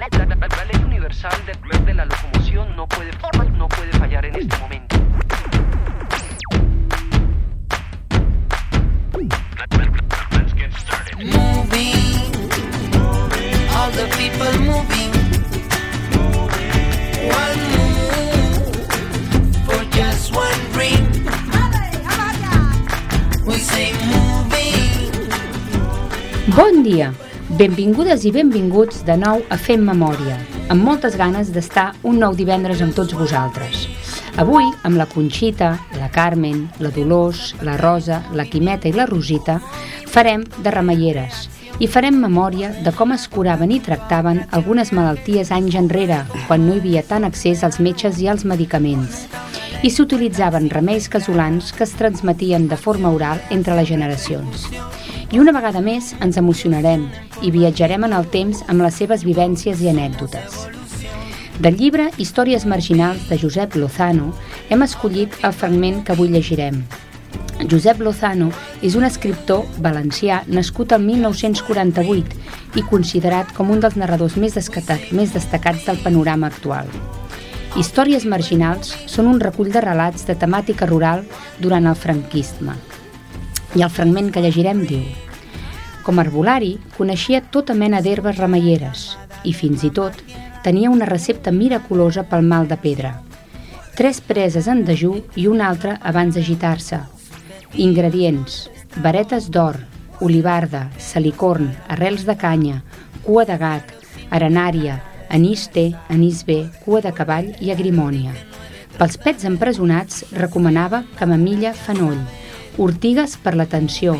[0.00, 3.10] La ley universal de, de la locomoción no puede,
[3.58, 4.96] no puede fallar en este momento.
[11.18, 12.34] moving,
[13.76, 15.12] all the people moving.
[17.28, 18.86] One move
[19.66, 21.04] for just one dream.
[23.44, 25.28] We say moving.
[26.56, 27.29] Bon dia!
[27.60, 30.38] Benvingudes i benvinguts de nou a Fem Memòria,
[30.72, 33.82] amb moltes ganes d'estar un nou divendres amb tots vosaltres.
[34.40, 39.58] Avui, amb la Conxita, la Carmen, la Dolors, la Rosa, la Quimeta i la Rosita,
[40.08, 41.50] farem de remeieres
[41.84, 46.78] i farem memòria de com es curaven i tractaven algunes malalties anys enrere, quan no
[46.78, 49.26] hi havia tant accés als metges i als medicaments.
[49.84, 54.64] I s'utilitzaven remeis casolans que es transmetien de forma oral entre les generacions.
[55.30, 57.04] I una vegada més ens emocionarem
[57.46, 60.56] i viatjarem en el temps amb les seves vivències i anècdotes.
[61.62, 64.32] Del llibre Històries marginals de Josep Lozano
[64.74, 66.82] hem escollit el fragment que avui llegirem.
[67.70, 68.50] Josep Lozano
[68.82, 75.12] és un escriptor valencià nascut el 1948 i considerat com un dels narradors més, descatat,
[75.14, 76.90] més destacats del panorama actual.
[77.78, 81.22] Històries marginals són un recull de relats de temàtica rural
[81.62, 82.74] durant el franquisme.
[83.78, 85.04] I el fragment que llegirem diu
[86.02, 86.24] Com a
[86.96, 90.16] coneixia tota mena d'herbes remeieres i, fins i tot,
[90.64, 93.12] tenia una recepta miraculosa pel mal de pedra.
[93.96, 96.98] Tres preses en dejú i una altra abans d'agitar-se.
[97.74, 99.76] Ingredients: varetes d'or,
[100.20, 102.82] olivarda, salicorn, arrels de canya,
[103.22, 103.94] cua de gat,
[104.30, 108.34] arenària, anís té, anís bé, cua de cavall i agrimònia.
[108.98, 112.18] Pels pets empresonats recomanava camamilla fenoll,
[112.78, 114.14] ortigues per la tensió,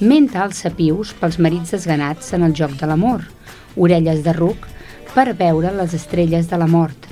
[0.00, 3.24] menta als sapius pels marits desganats en el joc de l'amor,
[3.76, 4.66] orelles de ruc
[5.14, 7.06] per veure les estrelles de la mort,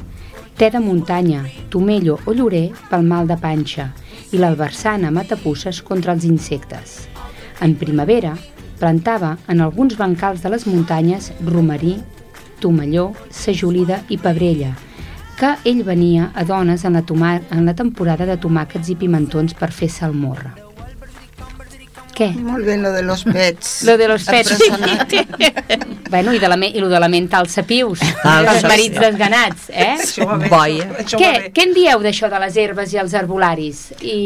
[0.56, 3.88] te de muntanya, tomello o llorer pel mal de panxa
[4.31, 7.09] i l'albersana matapusses contra els insectes.
[7.60, 8.37] En primavera,
[8.78, 11.97] plantava en alguns bancals de les muntanyes romarí,
[12.60, 14.75] tomalló, sajolida i pebrella,
[15.38, 17.04] que ell venia a dones en la,
[17.50, 20.63] en la temporada de tomàquets i pimentons per fer salmorra.
[22.14, 22.28] Què?
[22.38, 23.70] Molt bé, lo de los pets.
[23.88, 24.52] Lo de los pets.
[24.54, 25.14] Empresonat.
[26.14, 29.02] bueno, i, de la, i lo de la menta als sapius, Ah, els marits sí.
[29.02, 29.97] desganats, eh?
[30.04, 30.50] Això va bé.
[30.53, 30.86] Boia.
[31.03, 31.50] Això Què, va bé.
[31.56, 33.80] què en dieu d'això de les herbes i els arbolaris?
[34.00, 34.19] I...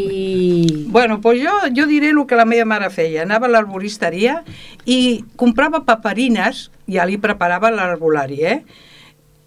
[0.93, 3.25] Bueno, pues jo, jo diré el que la meva mare feia.
[3.25, 4.43] Anava a l'arboristeria
[4.85, 8.61] i comprava paperines, ja li preparava l'arbolari, eh?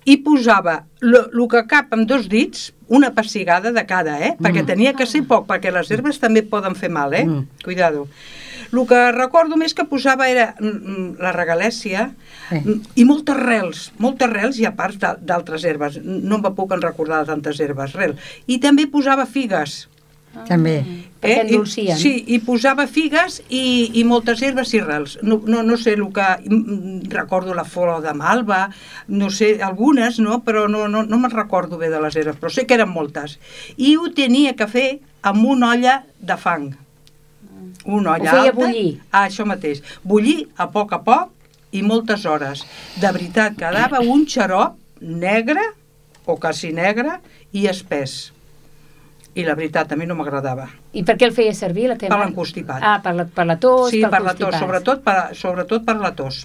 [0.06, 4.36] I posava el que cap amb dos dits, una pessigada de cada, eh?
[4.40, 7.26] Perquè tenia que ser poc, perquè les herbes també poden fer mal, eh?
[7.26, 7.46] Mm.
[7.64, 8.08] Cuidado.
[8.72, 12.12] El que recordo més que posava era mm, mm, la regalèssia
[12.52, 12.62] Eh.
[12.66, 16.00] mm, i moltes rels, moltes rels i a part d'al- d'altres herbes.
[16.04, 18.16] No em puc en recordar de tantes herbes, rel.
[18.48, 19.88] I també posava figues.
[20.48, 20.76] També.
[21.22, 21.98] Perquè I- endolcien.
[22.00, 25.18] Sí, i posava figues i, i moltes herbes i rels.
[25.22, 26.28] No, no, no sé el que...
[26.48, 28.70] mm, Recordo la flor de malva,
[29.08, 30.40] no sé, algunes, no?
[30.44, 33.38] Però no, no, no me'n recordo bé de les herbes, però sé que eren moltes.
[33.78, 34.88] I ho tenia que fer
[35.22, 36.72] amb una olla de fang.
[37.86, 38.58] Una olla Ho feia alta.
[38.58, 38.90] bullir.
[39.12, 39.84] Ah, això mateix.
[40.04, 41.32] Bullir a poc a poc
[41.72, 42.64] i moltes hores.
[43.02, 45.62] De veritat, quedava un xarop negre,
[46.26, 47.20] o quasi negre,
[47.58, 48.32] i espès.
[49.34, 50.66] I la veritat, a mi no m'agradava.
[50.92, 51.86] I per què el feia servir?
[51.88, 52.82] La teva Per l'encostipat.
[52.84, 55.96] Ah, per la, per la tos, sí, pel per la tos, sobretot per, sobretot per
[56.02, 56.42] la tos.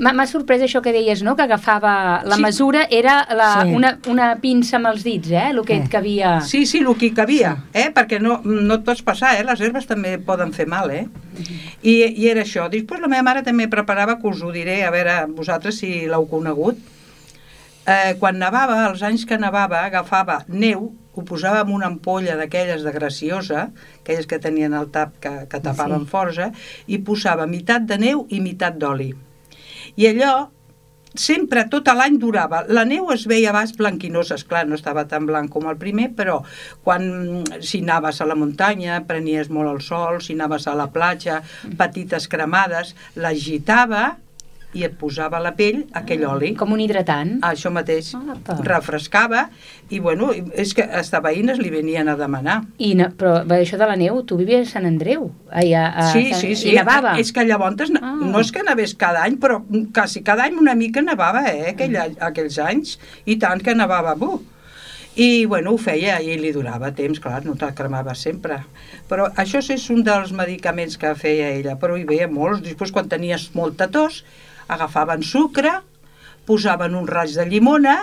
[0.00, 2.22] M'ha sorprès això que deies, no?, que agafava...
[2.24, 2.42] La Sí.
[2.46, 3.74] mesura era la, Sí.
[3.76, 5.92] una, una pinça amb els dits, eh?, el que et Eh.
[5.92, 6.40] cabia...
[6.40, 7.90] Sí, sí, el que cabia, eh?
[7.92, 9.44] perquè no, no et pots passar, eh?
[9.44, 10.88] les herbes també poden fer mal.
[10.90, 11.04] Eh?
[11.82, 12.70] I, I era això.
[12.72, 16.24] Després la meva mare també preparava, que us ho diré, a veure vosaltres si l'heu
[16.30, 16.78] conegut,
[17.86, 22.82] eh, quan nevava, els anys que nevava, agafava neu, ho posava en una ampolla d'aquelles
[22.82, 23.68] de graciosa,
[24.00, 26.10] aquelles que tenien el tap que, que tapaven Sí.
[26.10, 26.50] força,
[26.86, 29.12] i posava meitat de neu i meitat d'oli.
[29.96, 30.34] I allò
[31.14, 32.64] sempre, tot l'any durava.
[32.68, 36.08] La neu es veia a baix blanquinosa, esclar, no estava tan blanc com el primer,
[36.18, 36.40] però
[36.82, 41.42] quan, si anaves a la muntanya, prenies molt el sol, si anaves a la platja,
[41.78, 44.16] petites cremades, l'agitava
[44.74, 46.52] i et posava a la pell aquell oli.
[46.58, 47.36] Com un hidratant.
[47.42, 48.12] Ah, això mateix.
[48.14, 48.56] Apa.
[48.66, 49.48] Refrescava
[49.90, 52.60] i, bueno, és que hasta veïnes li venien a demanar.
[52.78, 55.30] I no, però això de la neu, tu vivies a Sant Andreu.
[55.52, 56.72] Ai, a, a, Sí, Sant- sí, sí.
[56.72, 57.14] I nevava.
[57.22, 58.16] És que llavors Ah.
[58.20, 59.62] no és que nevés cada any, però
[59.94, 62.98] quasi cada any una mica nevava, eh, aquell, any- aquells anys.
[63.26, 64.40] I tant que nevava, buh.
[65.16, 68.56] I, bueno, ho feia i li durava temps, clar, no te'l cremava sempre.
[69.08, 72.62] Però això és un dels medicaments que feia ella, però hi veia molts.
[72.64, 74.24] Després, quan tenies molta tos,
[74.68, 75.80] agafaven sucre,
[76.46, 77.96] posaven un raig de llimona,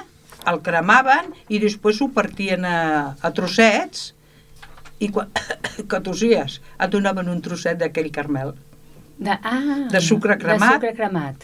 [0.50, 4.12] el cremaven i després ho partien a, a trossets
[5.02, 5.30] i quan
[5.90, 8.56] que tossies et donaven un trosset d'aquell carmel
[9.22, 10.66] De, ah, De sucre cremat.
[10.66, 11.44] De sucre cremat.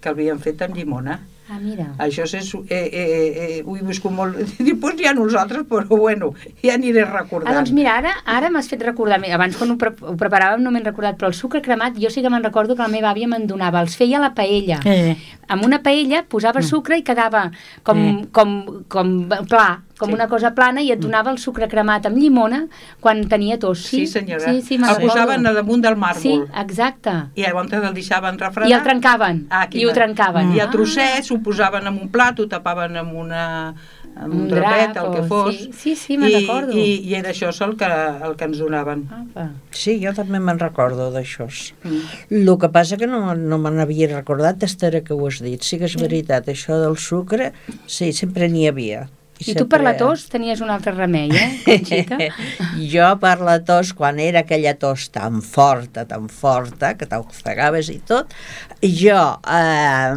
[0.00, 1.20] que havien fet amb llimona.
[1.50, 1.86] Ah, mira.
[1.98, 4.36] Això és, eh, eh, eh, ho he viscut molt...
[4.58, 7.48] Després hi ha nosaltres, però bueno, ja aniré recordant.
[7.48, 10.70] Ah, doncs mira, ara, ara m'has fet recordar, abans quan ho, pre ho preparàvem no
[10.74, 13.30] m'he recordat, però el sucre cremat jo sí que me'n recordo que la meva àvia
[13.32, 14.80] me'n donava, els feia a la paella.
[14.84, 15.16] Eh,
[15.48, 17.46] Amb una paella posava sucre i quedava
[17.82, 18.26] com, Mm.
[18.36, 19.14] com, com
[19.48, 20.14] pla, com Sí.
[20.14, 22.66] una cosa plana i et donava el sucre cremat amb llimona
[23.00, 23.82] quan tenia tos.
[23.82, 24.44] Sí, Sí, senyora.
[24.52, 26.48] Sí, sí, el posaven a damunt del Sí, màrmol.
[26.62, 27.10] exacte.
[27.34, 28.70] I llavors el deixaven refredar.
[28.70, 29.46] I el trencaven.
[29.50, 30.54] Ah, aquí I ho trencaven.
[30.54, 30.70] I a Ah.
[30.70, 33.74] trossets ho posaven en un plat, ho tapaven amb una
[34.20, 35.54] amb un, Un drapet, drap el que fos.
[35.56, 35.70] sí.
[35.72, 36.72] Sí, sí, me'n I, recordo.
[36.72, 37.84] I, I era això el que,
[38.26, 39.08] el que ens donaven.
[39.12, 39.50] Apa.
[39.70, 41.46] sí, jo també me'n recordo d'això.
[41.84, 42.00] Mm.
[42.48, 45.62] El que passa que no, no me n'havia recordat d'estar que ho has dit.
[45.62, 47.52] Sí que és veritat, això del sucre,
[47.86, 49.08] sí, sempre n'hi havia.
[49.46, 52.18] I tu per la tos tenies un altre remei, eh, Conxita?
[52.94, 58.00] jo per la tos, quan era aquella tos tan forta, tan forta, que t'ofegaves i
[58.08, 58.34] tot,
[58.82, 60.12] jo, eh,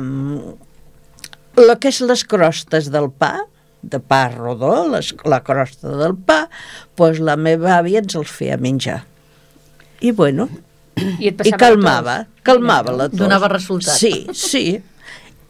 [1.62, 3.35] el que és les crostes del pa,
[3.81, 6.45] de pa rodó, les, la crosta del pa,
[6.97, 9.01] doncs la meva àvia ens els feia menjar.
[10.01, 10.47] I bueno,
[10.97, 12.15] I et i la calmava,
[12.45, 13.21] calmava la tos.
[13.21, 13.97] Donava resultat.
[13.97, 14.81] Sí, sí.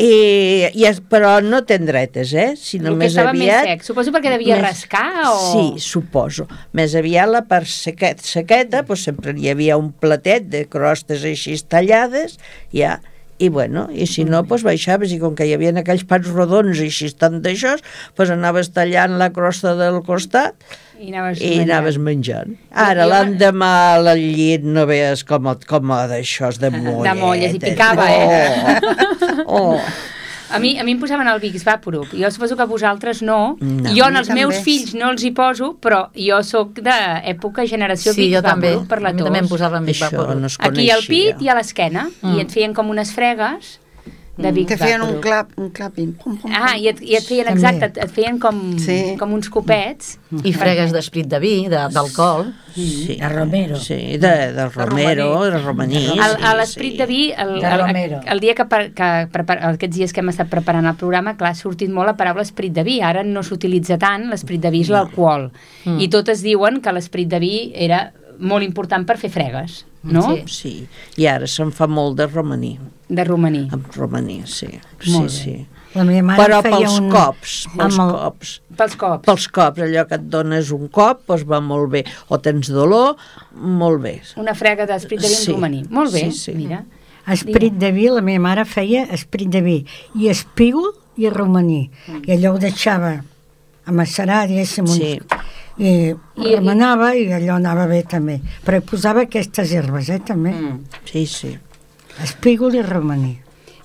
[0.01, 2.49] I, i, es- però no tendretes, eh?
[2.57, 3.65] Sinó més estava aviat...
[3.67, 3.85] més sec.
[3.85, 5.35] Suposo perquè devia més- rascar o...
[5.51, 6.47] Sí, suposo.
[6.77, 11.57] Més aviat la part sequet, sequeta, doncs sempre hi havia un platet de crostes així
[11.69, 12.39] tallades,
[12.73, 12.97] ja,
[13.41, 16.77] i bueno, i si no, doncs baixaves i com que hi havia aquells pans rodons
[16.81, 17.75] i així tant d'això,
[18.17, 20.57] doncs anaves tallant la crosta del costat
[21.01, 21.65] I anaves, i menjant.
[21.71, 22.55] anaves menjant.
[22.71, 27.03] Ara, l'endemà al llit no veies com, com d'això de mollet.
[27.09, 28.79] De molles, i picava, eh?
[29.45, 29.79] Oh, oh.
[30.51, 32.09] A mi, a mi em posaven el Vicks Vaporub.
[32.11, 33.55] Jo suposo que vosaltres no.
[33.61, 33.93] No.
[33.95, 34.41] jo en els també.
[34.41, 38.73] meus fills no els hi poso, però jo sóc d'època generació Sí, Vicks jo també.
[38.73, 39.29] Vaporub per la A mi tos.
[39.29, 40.41] també em posaven Vic Això Vaporub.
[40.43, 42.09] no Aquí al pit i a l'esquena.
[42.21, 42.35] Mm.
[42.35, 43.77] I et feien com unes fregues
[44.37, 46.13] de Vicks Te feien un clap, un clapping.
[46.17, 49.15] Pum, pum, Ah, i et, i et feien, exacte, et, et feien com, Sí.
[49.19, 50.17] com uns copets.
[50.43, 52.53] I fregues d'esprit de vi, d'alcohol.
[52.73, 53.75] Sí, De Romero.
[53.75, 56.05] Sí, de, de Romero, de romaní.
[56.17, 56.97] A l'esprit sí.
[56.97, 60.29] de vi, el, De el, el, dia que, pre- que prepara, aquests dies que hem
[60.31, 63.01] estat preparant el programa, clar, ha sortit molt la paraula esprit de vi.
[63.03, 65.49] Ara no s'utilitza tant, l'esprit de vi és l'alcohol.
[65.85, 65.99] Mm.
[65.99, 70.23] I totes diuen que l'esprit de vi era molt important per fer fregues, no?
[70.35, 70.43] Sí.
[70.47, 70.73] Sí,
[71.21, 72.73] i ara se'n fa molt de romaní,
[73.07, 73.67] De romaní.
[73.71, 74.67] amb romaní, sí.
[74.99, 75.37] Sí, Molt bé.
[75.37, 75.55] sí.
[75.93, 77.09] La meva mare Però feia pels un...
[77.11, 78.51] cops, pels amb el- cops.
[78.77, 79.25] Pels cops.
[79.25, 82.05] Pels cops, allò que et dones un cop, doncs va molt bé.
[82.29, 83.17] O tens dolor,
[83.53, 84.13] molt bé.
[84.39, 85.51] Una frega d'esprit de vi Sí.
[85.51, 85.83] romaní.
[85.89, 86.53] Molt bé, Sí, sí.
[86.55, 86.85] mira.
[87.27, 89.85] Esprit de vi, la meva mare feia esprit de vi
[90.15, 91.91] i espígol i romaní.
[92.25, 93.23] I allò ho deixava
[93.85, 95.19] a macerar, diguéssim, uns, Sí.
[95.77, 98.39] i, I- remenava i allò anava bé també.
[98.65, 100.51] Però hi posava aquestes herbes, eh, també.
[100.51, 100.79] Mm.
[101.05, 101.57] Sí, sí.
[102.21, 103.37] Espígol i romaní.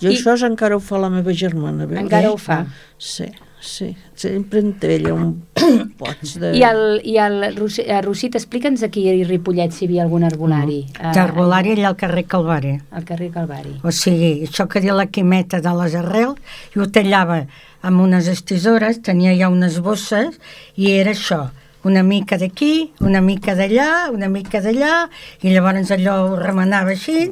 [0.02, 1.87] Jo I- això encara ho fa la meva germana.
[1.87, 2.00] Veus?
[2.02, 2.66] Encara ho fa.
[2.98, 3.25] Sí,
[3.60, 3.94] sí.
[4.14, 5.43] Sempre en té ella un
[5.98, 6.50] pots de...
[6.56, 10.25] I el, i el Rosi- eh, Rosit, explica'ns aquí a Ripollet si hi havia algun
[10.25, 10.82] arbolari.
[11.00, 11.12] Mm.
[11.16, 12.75] D'arbolari allà al carrer Calvari.
[12.90, 13.78] Al carrer Calvari.
[13.84, 16.36] O sigui, això que diu la quimeta de les arrels,
[16.74, 17.46] i ho tallava
[17.86, 20.40] amb unes estisores, tenia ja unes bosses,
[20.76, 21.46] i era això,
[21.86, 25.06] una mica d'aquí, una mica d'allà, una mica d'allà,
[25.46, 27.31] i llavors allò ho remenava així,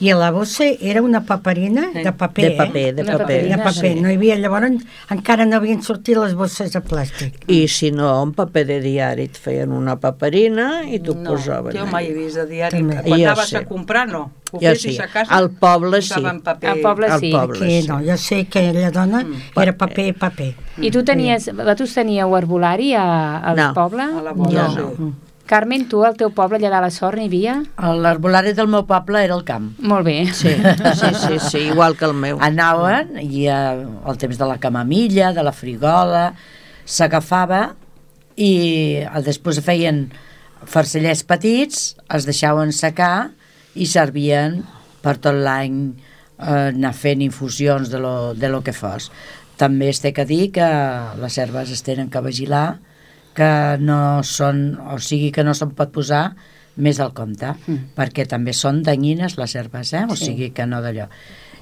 [0.00, 2.92] i a la bossa era una paperina de paper, De paper, eh?
[2.92, 3.42] de paper.
[3.50, 3.72] de paper.
[3.74, 3.94] sí.
[4.00, 7.42] No hi havia, llavors encara no havien sortit les bosses de plàstic.
[7.50, 11.72] I si no, un paper de diari et feien una paperina i t'ho No, posaven.
[11.74, 11.90] jo allà.
[11.90, 12.78] mai he vist de diari.
[12.82, 13.02] També.
[13.02, 13.56] Quan Jo anaves sí.
[13.56, 14.30] a comprar, no.
[14.52, 14.96] Ho Jo sí.
[15.02, 16.14] a casa, Al poble sí.
[16.44, 16.70] paper.
[16.70, 17.30] Al poble Al sí.
[17.32, 17.58] poble.
[17.58, 17.88] Que sí.
[17.88, 19.24] no, jo sé que aquella dona
[19.56, 20.54] era paper, paper.
[20.78, 23.72] I tu tenies, vosaltres teníeu arbolari a, al No.
[23.74, 23.95] poble?
[24.04, 25.08] A la bola, Jo sí.
[25.46, 27.60] Carmen, tu al teu poble allà de la Sort n'hi havia?
[27.78, 29.68] L'arbolari del meu poble era el camp.
[29.78, 30.16] Molt bé.
[30.34, 30.50] Sí,
[31.00, 32.40] sí, sí, sí, igual que el meu.
[32.42, 36.32] Anaven i eh, al temps de la camamilla, de la frigola,
[36.82, 37.60] s'agafava
[38.34, 38.50] i
[39.04, 40.08] eh, després feien
[40.66, 43.30] farcellets petits, es deixaven secar
[43.78, 44.64] i servien
[45.04, 49.12] per tot l'any eh, anar fent infusions de lo, de lo que fos.
[49.56, 50.66] També es té que dir que
[51.22, 52.80] les herbes es tenen que vigilar,
[53.36, 53.50] que
[53.84, 56.30] no són, o sigui que no se'n pot posar
[56.82, 57.92] més al compte, mm.
[57.96, 60.04] perquè també són danyines les herbes, eh?
[60.08, 60.30] o Sí.
[60.32, 61.06] sigui que no d'allò.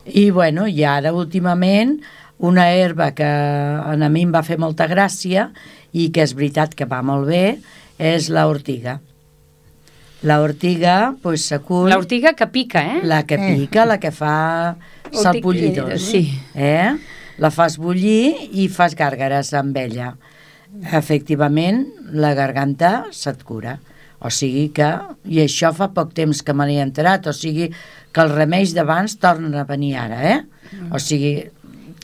[0.07, 1.99] I bueno, i ara últimament
[2.45, 5.49] una herba que a mi em va fer molta gràcia
[5.95, 7.59] i que és veritat que va molt bé
[7.99, 8.99] és la ortiga.
[10.25, 11.90] La ortiga, pues, s'acull...
[11.93, 13.00] L'ortiga que pica, eh?
[13.04, 14.76] La que pica, la que fa
[15.12, 15.99] sal tic- bullidor.
[16.00, 16.26] sí.
[16.54, 16.95] Eh?
[17.38, 20.12] La fas bullir i fas gàrgares amb ella.
[20.93, 23.78] Efectivament, la garganta se't cura.
[24.25, 24.87] O sigui que,
[25.28, 27.69] i això fa poc temps que me n'he enterat, o sigui
[28.14, 30.40] que els remeis d'abans tornen a venir ara, eh?
[30.95, 31.35] O sigui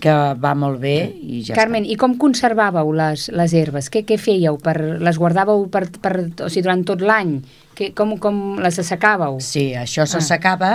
[0.00, 3.90] que va molt bé i ja Carmen, i com conservàveu les, les herbes?
[3.92, 4.56] Què, què fèieu?
[4.62, 7.34] Per, les guardàveu per, per, o sigui, durant tot l'any?
[7.96, 9.38] Com, com les assecàveu?
[9.40, 9.50] està.
[9.52, 10.10] Sí, això Ah.
[10.14, 10.70] s'assecava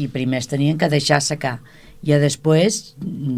[0.00, 1.58] i primer es tenien que deixar secar
[2.02, 2.94] i després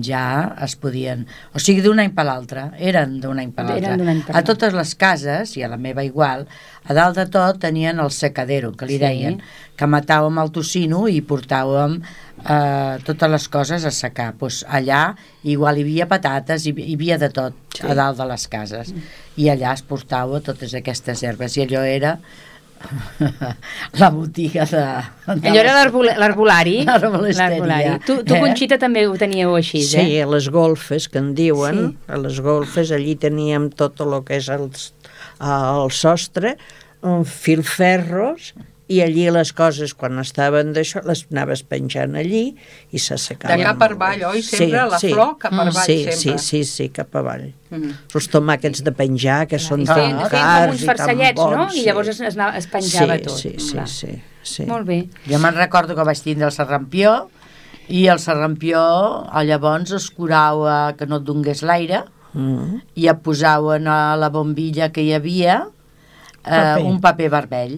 [0.07, 0.25] ja
[0.63, 1.25] es podien...
[1.55, 3.97] O sigui, d'un any per l'altre, eren d'un any per l'altre.
[4.39, 6.45] A totes les cases, i a la meva igual,
[6.87, 9.03] a dalt de tot tenien el secadero, que li Sí.
[9.03, 9.41] deien,
[9.77, 11.99] que matàvem el tocino i portàvem
[12.47, 14.35] eh, totes les coses a secar.
[14.39, 17.83] Pues allà igual hi havia patates, hi, hi havia de tot sí.
[17.87, 18.95] a dalt de les cases.
[19.37, 22.19] I allà es portava totes aquestes herbes i allò era
[24.01, 24.83] la botiga de...
[25.41, 26.77] de Allò era les- l'arbol- l'herbolari?
[26.85, 27.49] L'herbolisteria.
[27.59, 27.99] L'herbolari.
[28.07, 28.41] Tu, tu Eh?
[28.41, 30.23] Conxita, també ho teníeu així, Sí, eh?
[30.25, 31.87] a les golfes, que en diuen, Sí.
[31.93, 32.13] sí.
[32.13, 34.69] a les golfes, allí teníem tot el que és el,
[35.41, 36.57] el sostre,
[37.03, 38.53] un filferros,
[38.93, 42.43] i allí les coses, quan estaven d'això, les anaves penjant allí
[42.93, 43.59] i s'assecaven.
[43.61, 44.43] De cap per avall, oi?
[44.45, 46.39] Sempre la flor cap per avall, sí, sempre.
[46.43, 47.49] Sí, sí, sí, cap avall.
[47.73, 47.93] Mhm.
[48.15, 51.51] Els tomàquets de penjar, que són I tan com cars uns i tan farcellets, no?
[51.65, 51.77] bons.
[51.77, 53.39] I llavors es, es, es penjava sí, tot.
[53.39, 53.89] Sí, sí, Clar.
[53.89, 54.67] sí, sí.
[54.69, 54.99] Molt bé.
[55.29, 57.15] Jo me'n recordo que vaig tindre el serrampió
[57.89, 58.81] i el serrampió
[59.33, 62.79] a llavors es curava que no et donés l'aire Mm.
[62.97, 66.85] i et posaven a la bombilla que hi havia eh, Paper.
[66.89, 67.75] un paper vermell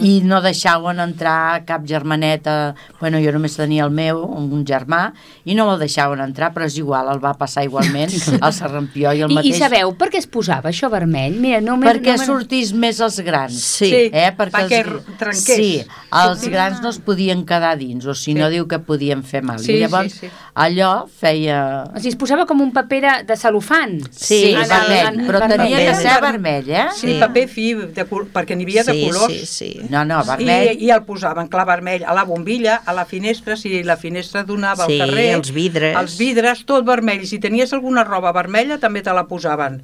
[0.00, 5.12] i no deixaven entrar cap germaneta bueno, jo només tenia el meu, un germà
[5.44, 8.12] i no me'l deixaven entrar, però és igual el va passar igualment,
[8.44, 11.34] el serrampió i el I, mateix I sabeu per què es posava això vermell?
[11.40, 13.88] Mira, no me- perquè no me- sortís més els grans Sí.
[13.90, 14.02] Sí.
[14.12, 14.30] eh?
[14.36, 15.56] perquè, perquè els, trenqués.
[15.56, 19.42] sí, els grans no es podien quedar dins o si no diu que podien fer
[19.42, 20.30] mal Sí, i llavors sí, sí.
[20.54, 23.98] allò feia O sigui, es posava com un paper de, de celofan.
[24.10, 25.56] sí, el- vermell, però vermell.
[25.56, 26.86] tenia que ser Ver- vermell eh?
[26.96, 29.32] Sí, paper fi, de, col- perquè n'hi havia de sí, colors.
[29.32, 29.79] Sí, sí.
[29.88, 33.56] No, no, I, vermell I el posaven clar vermell a la bombilla, a la finestra,
[33.56, 35.28] si la finestra donava Sí, al carrer.
[35.38, 35.96] els vidres.
[35.96, 37.22] Els vidres, tot vermell.
[37.22, 39.80] I si tenies alguna roba vermella, també te la posaven.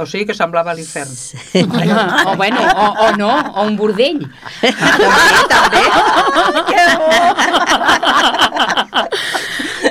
[0.00, 1.10] O sigui que semblava l'infern.
[1.92, 4.22] Ah, o, bueno, o, o no, o un bordell.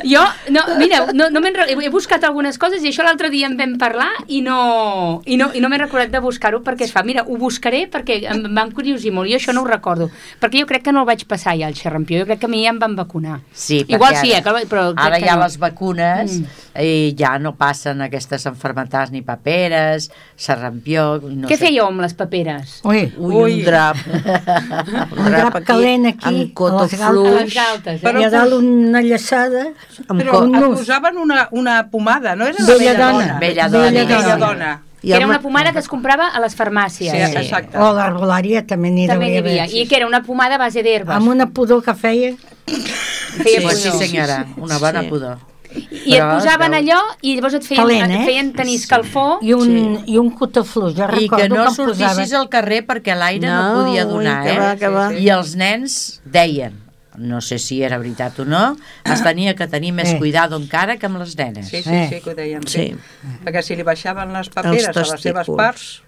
[0.04, 3.76] Jo, no, mira, no, no he buscat algunes coses i això l'altre dia en vam
[3.80, 7.04] parlar i no, i no, i no m'he recordat de buscar-ho perquè es fa.
[7.06, 9.30] Mira, ho buscaré perquè em van curiosir molt.
[9.30, 10.10] Jo això no ho recordo.
[10.42, 12.24] Perquè jo crec que no el vaig passar ja, el xerrampió.
[12.24, 13.40] Jo crec que a mi ja em van vacunar.
[13.54, 15.44] Sí, Igual perquè sí, eh, ara- que, però Ara que hi ha no.
[15.46, 16.46] les vacunes Mm.
[16.80, 20.10] I ja no passen aquestes enfermetats ni paperes,
[20.40, 21.20] serrampió...
[21.24, 21.66] No Què sé.
[21.68, 22.78] fèieu amb les paperes?
[22.88, 23.54] Ui, Ui, Ui.
[23.60, 23.98] un drap.
[25.18, 28.06] un drap calent aquí, amb a les cotofluix, A galtes, les galtes, eh?
[28.06, 29.66] Però i a dalt una llaçada,
[30.08, 30.80] amb Però un et nus.
[30.80, 33.25] posaven una, una pomada, no era la Vella vella dona.
[33.28, 33.40] dona?
[33.40, 33.92] Vella dona.
[33.92, 34.38] Vella dona.
[34.48, 34.72] dona.
[35.04, 37.10] I Que era una ma- pomada que es comprava a les farmàcies.
[37.12, 37.38] Sí, Sí.
[37.42, 37.75] exacte.
[37.75, 37.94] o
[38.68, 39.82] també n'hi També n'hi devia havia.
[39.82, 41.16] I que era una pomada a base d'herbes.
[41.16, 42.36] Amb una pudor que feia,
[43.88, 44.06] sí, pudor.
[44.06, 45.08] senyora, una bona Sí.
[45.08, 45.38] pudor.
[45.72, 48.20] I et Però es posaven allò i llavors et feien, Calent, eh?
[48.20, 49.38] et feien tenir escalfor.
[49.42, 49.72] i un,
[50.06, 50.96] i un cotaflux.
[50.98, 54.12] Jo I recordo que no em sortissis al carrer perquè l'aire no, No, podia ui,
[54.12, 54.60] donar, que eh?
[54.60, 55.06] va, que va.
[55.13, 56.75] I els nens deien,
[57.18, 58.75] no sé si era veritat o no,
[59.06, 60.18] es tenia que tenir més Eh.
[60.20, 61.68] cuidado encara que amb les nenes.
[61.70, 62.08] Sí, sí, Eh.
[62.10, 62.68] sí, que ho deien.
[62.68, 62.94] Sí.
[62.94, 63.36] Sí.
[63.46, 66.01] Perquè si li baixaven les paperes a les seves parts...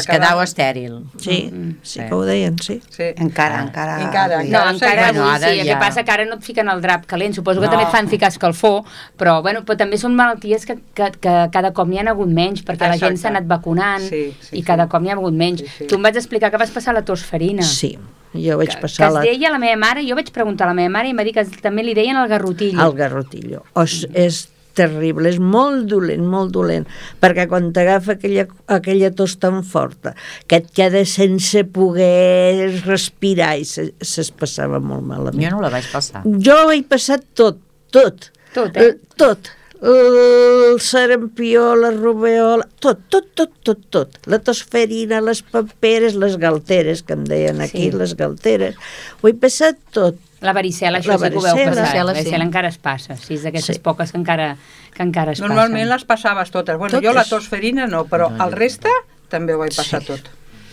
[0.00, 1.04] Es quedava estèril.
[1.18, 1.50] Sí,
[1.82, 2.80] sí que ho deien, sí.
[2.90, 3.10] Sí.
[3.16, 4.00] Encara, encara...
[4.02, 5.12] Encara, No, encara encara.
[5.12, 7.34] Bueno, avui sí, el que ja- passa que ara no et fiquen el drap calent,
[7.34, 7.72] suposo que No.
[7.72, 8.82] també et fan ficar escalfor,
[9.18, 12.64] però, bueno, però també són malalties que, que, que cada cop n'hi ha hagut menys,
[12.64, 13.22] perquè la gent Exacte.
[13.22, 14.62] s'ha anat vacunant Sí, sí, i sí.
[14.62, 15.60] cada cop n'hi ha hagut menys.
[15.60, 15.86] Sí, sí.
[15.86, 17.62] Tu em vas explicar que vas passar la tosferina.
[17.62, 17.98] Sí,
[18.34, 20.70] jo vaig Que, que passar es la, deia la meva mare, jo vaig preguntar a
[20.72, 22.80] la meva mare i em va dir que també li deien el garrotillo.
[22.80, 23.62] al garrotillo.
[23.74, 26.84] O és, és terrible, és molt dolent, molt dolent,
[27.22, 30.14] perquè quan t'agafa aquella, aquella tos tan forta
[30.46, 35.42] que et queda sense poder respirar i se- se's passava molt malament.
[35.46, 36.22] Jo no la vaig passar.
[36.24, 37.58] Jo ho he passat tot,
[37.94, 38.30] tot.
[38.54, 38.96] Tot, eh?
[39.18, 39.50] Tot.
[39.84, 44.14] El sarampió, la rubeola, tot, tot, tot, tot, tot.
[44.32, 47.96] La tosferina, les paperes, les galteres, que em deien aquí, Sí.
[47.98, 48.76] les galteres.
[49.20, 50.16] Ho he passat tot.
[50.40, 51.70] La varicela, això La sí que ho veu varicela.
[51.70, 51.74] passar.
[51.74, 52.18] La Varicela, sí.
[52.20, 53.82] varicela encara es passa, sí, és d'aquestes Sí.
[53.82, 54.56] poques que encara,
[54.94, 55.88] que encara es Normalment passen.
[55.90, 56.76] les passaves totes.
[56.76, 57.08] Bueno, Totes.
[57.08, 58.88] jo la tosferina no, però el reste
[59.28, 60.06] també ho vaig passar Sí.
[60.06, 60.20] tot.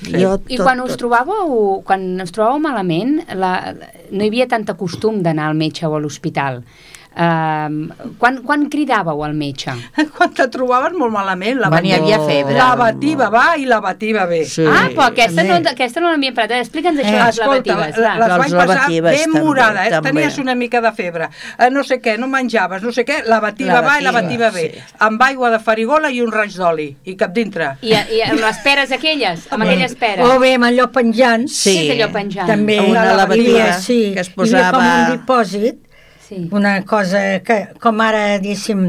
[0.03, 3.75] Jo I tot, quan us trobàveu, quan us trobàveu malament, la,
[4.10, 6.63] no hi havia tanta costum d'anar al metge o a l'hospital.
[7.12, 9.74] Uh, quan, quan cridàveu al metge?
[10.15, 12.56] Quan te trobaven molt malament, la Quan hi havia febre.
[12.56, 14.46] La bativa va i la bativa ve.
[14.48, 14.63] Sí.
[14.63, 16.53] ah, però aquesta no, aquesta no l'havien parat.
[16.63, 17.98] Explica'ns això Eh, les escolta, lavatives.
[18.00, 18.15] la- va.
[18.22, 19.91] les vaig passar lavatives ben morada, eh?
[19.91, 20.12] també.
[20.13, 21.27] tenies una mica de febre,
[21.60, 24.48] eh, no sé què, no menjaves, no sé què, la bativa va i la bativa
[24.48, 24.96] Lavativa, ve, sí.
[25.10, 27.74] amb aigua de farigola i un raig d'oli, i cap dintre.
[27.82, 30.24] I, I amb les peres aquelles, amb aquelles peres.
[30.32, 31.75] O bé amb allò penjant, Sí.
[31.89, 32.48] És allò penjant?
[32.48, 35.88] també Una hi lavativa havia, sí, que es hi havia com posava- un dipòsit,
[36.31, 36.47] Sí.
[36.55, 38.85] una cosa que, com ara, diguéssim,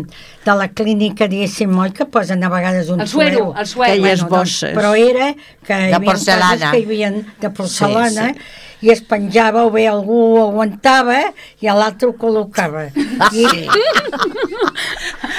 [0.47, 3.55] de la clínica, diguéssim, oi, que posen a vegades un El suero, suero.
[3.59, 3.93] el suero.
[3.93, 4.77] Aquelles Bueno, bosses.
[4.77, 5.33] Però era
[5.67, 6.53] que hi havia porcellana.
[6.53, 7.11] coses que hi havia
[7.43, 8.72] de porcelana Sí, sí.
[8.83, 11.21] I es penjava o bé algú ho aguantava
[11.61, 12.89] i l'altre ho col·locava.
[13.33, 13.47] I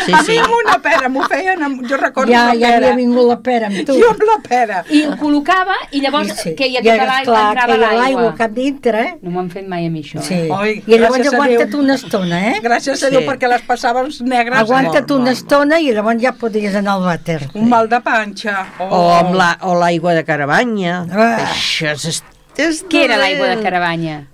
[0.05, 0.31] Sí, a sí.
[0.33, 2.75] mi amb una pera m'ho feien, amb, jo recordo ja, ja pera.
[2.89, 3.93] havia vingut la pera amb tu.
[3.99, 4.81] Jo amb la pera.
[4.91, 6.53] I ho col·locava i llavors I sí.
[6.59, 8.33] que hi ha I tota l'aigua, entrava que hi ha l'aigua l'aigua.
[8.37, 9.03] cap dintre.
[9.21, 10.21] No m'ho han fet mai a mi això.
[10.27, 10.33] Sí.
[10.33, 10.49] Eh?
[10.51, 11.79] Oi, I llavors gràcies a aguanta't Déu.
[11.85, 12.59] una estona, eh?
[12.63, 13.11] Gràcies a Sí.
[13.15, 14.59] Déu, perquè les passaves negres.
[14.59, 17.39] Aguanta't molt, una molt, estona i llavors ja podries anar al vàter.
[17.53, 18.67] Un mal de panxa.
[18.79, 18.89] Oh.
[18.91, 21.05] O amb la- o l'aigua de Caravanya.
[21.11, 21.37] Ah.
[21.53, 22.23] Això és,
[22.57, 24.27] és Què era l'aigua de Caravanya?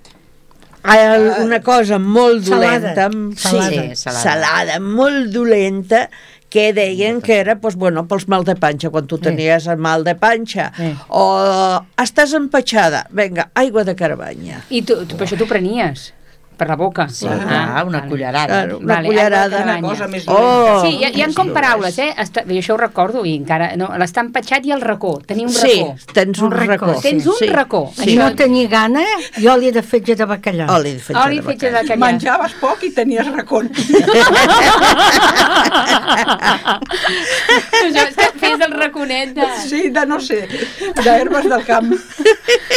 [0.83, 3.69] Ah, una cosa molt dolenta, Salada.
[3.91, 4.21] sí, salada.
[4.23, 6.09] salada, molt dolenta,
[6.49, 10.03] que deien que era pues, bueno, pels mal de panxa, quan tu tenies el mal
[10.03, 10.95] de panxa, Sí.
[11.09, 14.63] o estàs empatxada, vinga, aigua de Caravanya.
[14.69, 16.13] I tu, tu per això t'ho prenies?
[16.59, 17.07] Per la boca?
[17.07, 18.09] Sí, ah, una vale.
[18.09, 18.45] cullerada.
[18.47, 19.61] Claro, una Vale, cullerada.
[19.63, 20.25] Una cosa més.
[20.27, 22.09] Oh, Sí, hi hi ha com paraules, eh?
[22.19, 23.69] Està, jo això ho recordo i encara...
[23.79, 25.13] No, L'està empatxat i el racó.
[25.25, 25.95] Tenia un sí, racó.
[26.13, 26.71] tens un Un racó.
[26.91, 26.99] racó.
[27.01, 27.81] Tens un sí, racó.
[27.95, 28.03] Sí.
[28.09, 29.05] Si no tenia gana,
[29.39, 30.67] i oli de fetge de bacallà.
[30.75, 31.95] Oli de fetge Oli de fetge de bacallà.
[31.95, 32.11] bacallà.
[32.11, 33.27] Menjaves poc i tenies
[38.15, 39.43] que fes el raconet de...
[39.67, 40.47] Sí, de no sé,
[41.03, 41.93] d'herbes del camp.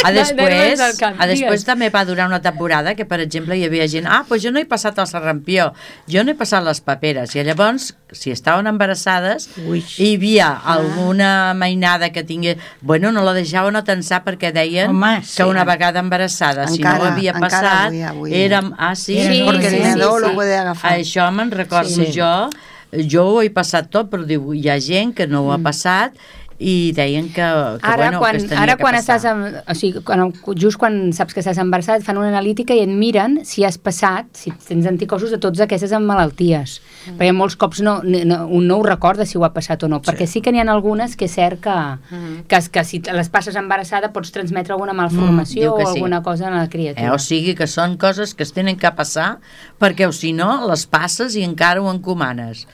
[0.03, 3.19] A De- després, d'herbes del camp, a després també va durar una temporada que, per
[3.23, 5.71] exemple, hi havia gent, ah, doncs jo no he passat el serrampió,
[6.07, 9.81] jo no he passat les paperes, i llavors, si estaven embarassades, Ui.
[9.97, 12.57] hi havia alguna mainada que tingués...
[12.81, 15.43] Bueno, no la deixaven atensar perquè deien Home, que sí.
[15.43, 18.35] una vegada embarassada, si no Encara- ho havia encara passat, avui, avui.
[18.43, 18.73] érem...
[18.77, 19.17] Ah, sí?
[19.17, 19.97] Sí, sí, el sí, sí.
[19.99, 20.93] lo puede agafar.
[20.99, 22.11] Això me'n recordo Sí.
[22.13, 22.49] jo.
[22.93, 26.13] Jo ho he passat tot, però diu, hi ha gent que no ho ha passat
[26.63, 29.17] i deien que, que Ara, bueno, quan, que es tenia ara que quan passar.
[29.19, 30.23] estàs, amb, o sigui, quan,
[30.55, 33.77] just quan saps que estàs embarassada, et fan una analítica i et miren si has
[33.77, 36.77] passat, si tens anticossos de totes aquestes amb malalties.
[37.09, 37.17] Mm.
[37.19, 39.99] Perquè molts cops no, no, un no ho recorda si ho ha passat o no,
[40.01, 41.77] perquè sí que n'hi ha algunes que és cert que,
[42.13, 42.45] Mm.
[42.47, 45.97] que, que si les passes embarassada pots transmetre alguna malformació que o sí.
[45.99, 47.13] alguna cosa a la Eh, criatura.
[47.13, 49.39] o sigui que són coses que es tenen que passar
[49.79, 52.67] perquè o si no les passes i encara ho encomanes.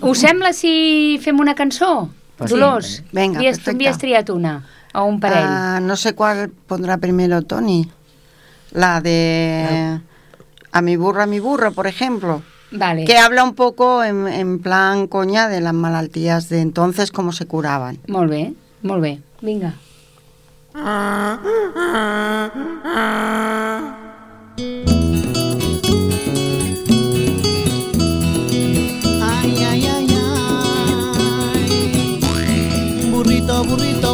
[0.00, 2.08] Us sembla si fem una cançó?
[2.36, 3.02] Pues Dolors, sí.
[3.12, 3.70] Venga, havies, perfecte.
[3.88, 5.44] havies triat una o un parell?
[5.46, 7.90] Ah, no sé cuál pondrá primero Tony.
[8.72, 10.00] La de
[10.72, 12.42] A mi burra, a mi burra, por ejemplo.
[12.70, 13.04] vale.
[13.04, 17.46] Que habla un poco en, en plan coña de las malaltías de entonces, cómo se
[17.46, 17.98] curaban.
[18.08, 19.22] Molt bé, molt bé.
[19.40, 19.74] Vinga.
[24.58, 25.05] Ay,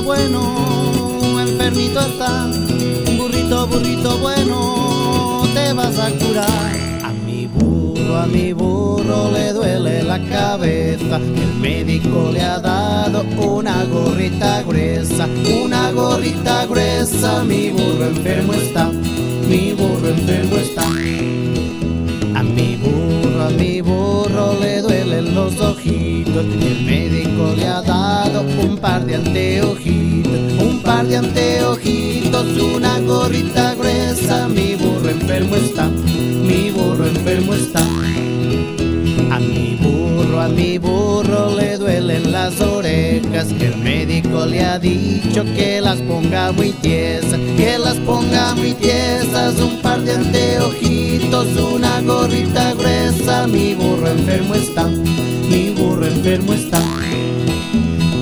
[0.04, 2.46] bueno, enfermito está.
[3.16, 7.04] Burrito, burrito bueno, te vas a curar.
[7.04, 11.16] A mi burro, a mi burro le duele la cabeza.
[11.16, 15.28] El médico le ha dado una gorrita gruesa,
[15.64, 17.44] una gorrita gruesa.
[17.44, 18.90] Mi burro enfermo está,
[19.48, 20.82] mi burro enfermo está.
[22.38, 22.71] A mi
[23.42, 26.44] a mi burro le duelen los ojitos.
[26.44, 33.74] El médico le ha dado un par de anteojitos, un par de anteojitos, una gorrita
[33.74, 34.48] gruesa.
[34.48, 37.82] Mi burro enfermo está, mi burro enfermo está.
[39.32, 43.46] A mi burro, a mi burro le duelen las orejas.
[43.58, 48.74] Que el médico le ha dicho que las ponga muy tiesas, que las ponga muy
[48.74, 49.58] tiesas.
[49.58, 53.46] Un par de anteojitos, una gorrita gruesa.
[53.46, 56.91] Mi burro enfermo está, mi burro enfermo está.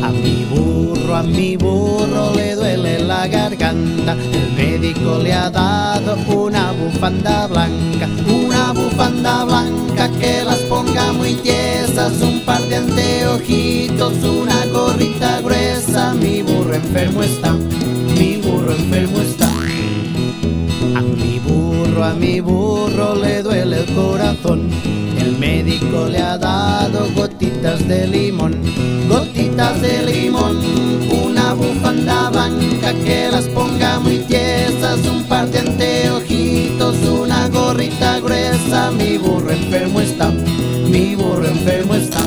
[0.02, 4.16] A mi burro, a mi burro le duele la garganta.
[4.32, 11.34] El médico le ha dado una bufanda blanca, una bufanda blanca que las ponga muy
[11.34, 12.12] tiesas.
[12.22, 16.14] Un par de anteojitos, una gorrita gruesa.
[16.14, 17.52] Mi burro enfermo está,
[18.18, 19.50] mi burro enfermo está.
[20.96, 24.70] A mi burro, a mi burro le duele el corazón.
[25.18, 27.06] El médico le ha dado
[27.60, 28.56] gotitas de limón,
[29.06, 30.58] gotitas de limón,
[31.10, 38.90] una bufanda blanca que las ponga muy tiesas, un par de anteojitos, una gorrita gruesa,
[38.92, 40.30] mi burro enfermo está,
[40.88, 42.20] mi burro enfermo está.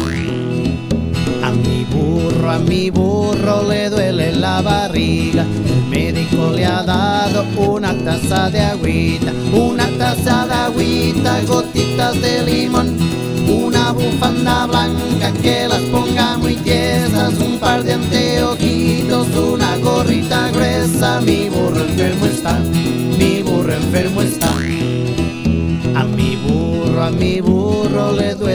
[1.43, 7.43] A mi burro, a mi burro le duele la barriga, el médico le ha dado
[7.57, 13.12] una taza de agüita, una taza de agüita, gotitas de limón
[13.53, 18.72] una bufanda blanca que las ponga muy tiesas, un par de anteojitos,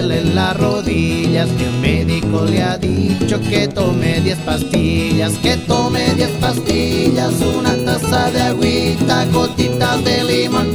[0.02, 1.48] duelen las rodillas.
[1.50, 7.74] Que el médico le ha dicho que tome 10 pastillas, que tome 10 pastillas, una
[7.84, 10.68] taza de agüita, gotitas de limón.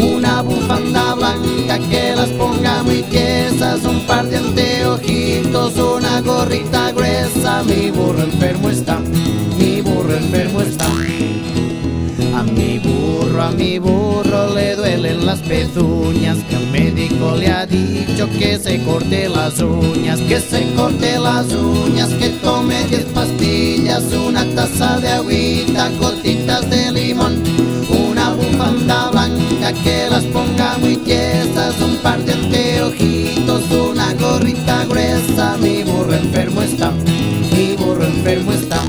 [0.00, 7.62] Una bufanda blanca que las ponga muy tiesas, un par de anteojitos, una gorrita gruesa.
[7.64, 8.98] Mi burro enfermo está,
[9.58, 10.86] mi burro enfermo está.
[12.34, 17.66] A mi burro, a mi burro le duelen las pezuñas, que el médico le ha
[17.66, 24.04] dicho que se corte las uñas, que se corte las uñas, que tome 10 pastillas,
[24.12, 27.42] una taza de agüita, gotitas de limón,
[27.88, 35.56] una bufanda blanca que las ponga muy tiesas, un par de anteojitos, una gorrita gruesa,
[35.60, 36.92] mi burro enfermo está,
[37.52, 38.80] mi burro enfermo está.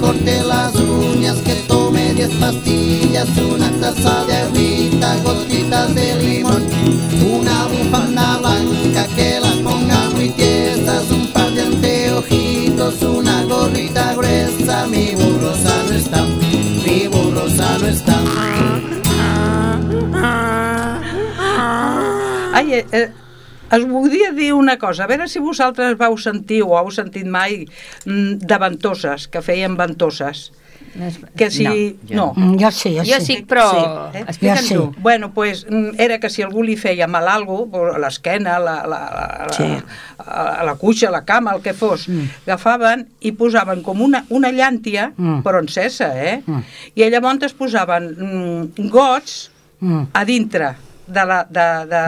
[0.00, 6.64] Corte las uñas, que tome 10 pastillas, una taza de agüita, gotitas de limón,
[7.24, 14.86] una bufanda blanca que las ponga muy tiesas, un par de anteojitos, una gorrita gruesa,
[14.86, 16.22] mi burro sano está,
[16.84, 18.16] mi burro sano está.
[22.52, 23.12] Ai, eh, eh,
[23.72, 27.64] us voldria dir una cosa, a veure si vosaltres vau sentir o heu sentit mai
[28.04, 30.52] mm, de ventoses, que feien ventoses.
[31.36, 31.64] Que si...
[31.66, 31.72] No,
[32.08, 32.26] jo no.
[32.36, 33.26] Mm, Jo sí, jo, Jo sí.
[33.26, 34.22] sí, però Sí, eh?
[34.28, 34.74] explica'm Jo sí.
[34.74, 34.94] tu.
[35.04, 38.76] Bueno, pues, mm, era que si algú li feia mal algo, a l'esquena, a la,
[38.88, 39.66] la, la, Sí.
[40.16, 42.06] a, a la cuixa, a la cama, el que fos,
[42.46, 45.42] agafaven i posaven com una, una llàntia, Mm.
[45.44, 46.40] però encesa, eh?
[46.46, 46.62] Mm.
[46.94, 49.50] I llavors es posaven mm, gots
[49.80, 50.06] Mm.
[50.14, 50.70] a dintre
[51.06, 52.00] de la, de, de,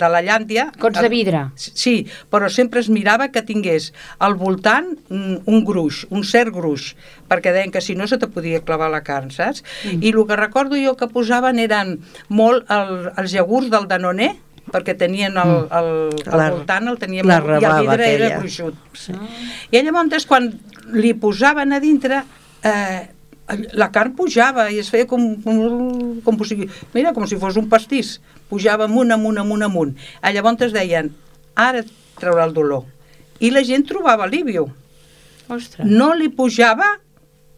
[0.00, 0.70] de la llàntia.
[0.80, 1.42] Gots de vidre.
[1.56, 6.94] Sí, però sempre es mirava que tingués al voltant mm, un gruix, un cert gruix,
[7.28, 9.62] perquè deien que si no se te podia clavar la carn, saps?
[9.84, 10.02] Mm.
[10.02, 14.32] I el que recordo jo que posaven eren molt el, els iogurts del Danone,
[14.66, 15.90] perquè tenien el, el,
[16.24, 18.38] el La- voltant, el tenien la molt- i el vidre era aquella.
[18.40, 18.74] gruixut.
[18.98, 19.12] Sí.
[19.70, 20.48] I llavors, quan
[20.96, 22.24] li posaven a dintre,
[22.66, 23.04] eh,
[23.78, 27.68] la carn pujava i es feia com, com, com, si, mira, com si fos un
[27.70, 28.16] pastís.
[28.50, 29.94] Pujava amunt, amunt, amunt, amunt.
[30.20, 31.12] A llavors deien,
[31.54, 32.84] ara et traurà el dolor.
[33.38, 34.66] I la gent trobava alívio.
[35.48, 35.86] Ostres.
[35.86, 36.96] No li pujava,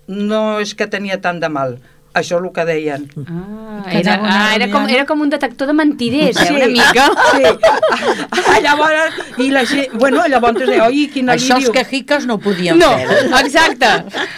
[0.09, 1.79] no és que tenia tant de mal.
[2.15, 3.05] Això és el que deien.
[3.29, 7.09] Ah, Que era, ah, era, com, era com un detector de mentiders, eh, una mica.
[7.35, 7.43] Sí.
[8.49, 12.41] Ah, llavors, i la gent, bueno, llavors deia, oi, quin Això els quejicas no ho
[12.43, 13.29] podien No, fer.
[13.45, 13.91] exacte.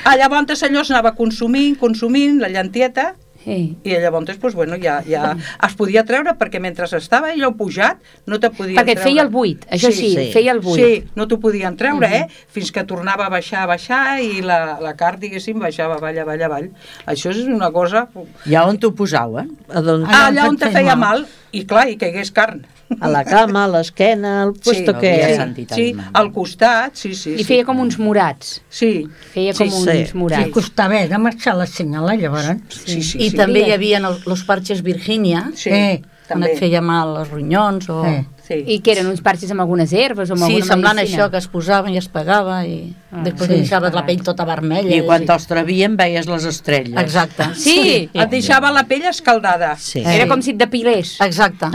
[0.04, 3.14] Ah, llavors allò s'anava consumint, consumint, la llantieta,
[3.50, 3.76] Sí.
[3.84, 5.34] i llavors, pues, bueno, ja, ja
[5.66, 9.10] es podia treure perquè mentre estava allò pujat no te podien Perquè et treure.
[9.10, 10.30] feia el buit, això sí, sí.
[10.32, 10.80] feia el buit.
[10.80, 12.26] Sí, no t'ho podien treure, eh?
[12.48, 16.42] Fins que tornava a baixar, a baixar i la, la carn, diguéssim, baixava avall, avall,
[16.42, 16.68] avall.
[17.06, 18.06] Això és una cosa...
[18.46, 19.56] I on t'ho posaven?
[19.68, 22.62] A, don, Ah, allà on te feia feia mal, i clar, i caigués carn.
[23.00, 25.10] a la cama, a l'esquena, al puesto no que...
[25.14, 27.34] sí, sentit sí, al costat, sí, sí.
[27.36, 27.44] I sí.
[27.46, 28.60] feia com uns morats.
[28.68, 29.76] Sí, Feia Sí, com sí.
[29.98, 30.50] uns Sí, morats.
[30.50, 32.50] costava eh, de marxar la senyala, llavors.
[32.68, 33.18] sí, sí.
[33.18, 33.36] I sí.
[33.44, 36.52] També hi havia els, parxes Virgínia, Sí, Eh, quan també.
[36.52, 38.04] et feia mal els ronyons o...
[38.06, 38.20] Eh.
[38.50, 38.56] Sí.
[38.66, 41.20] I que eren uns parxes amb algunes herbes o amb Sí, alguna semblant a medicina.
[41.22, 43.52] això, que es posaven i es pagava i Ah, després sí.
[43.52, 44.90] li deixaves la pell tota vermella.
[44.96, 46.98] I quan te'ls travien veies les estrelles.
[46.98, 47.46] Exacte.
[47.54, 49.76] Sí, Et deixava la pell escaldada.
[49.78, 50.02] Sí.
[50.04, 51.12] era com si et depilés.
[51.20, 51.66] Exacte.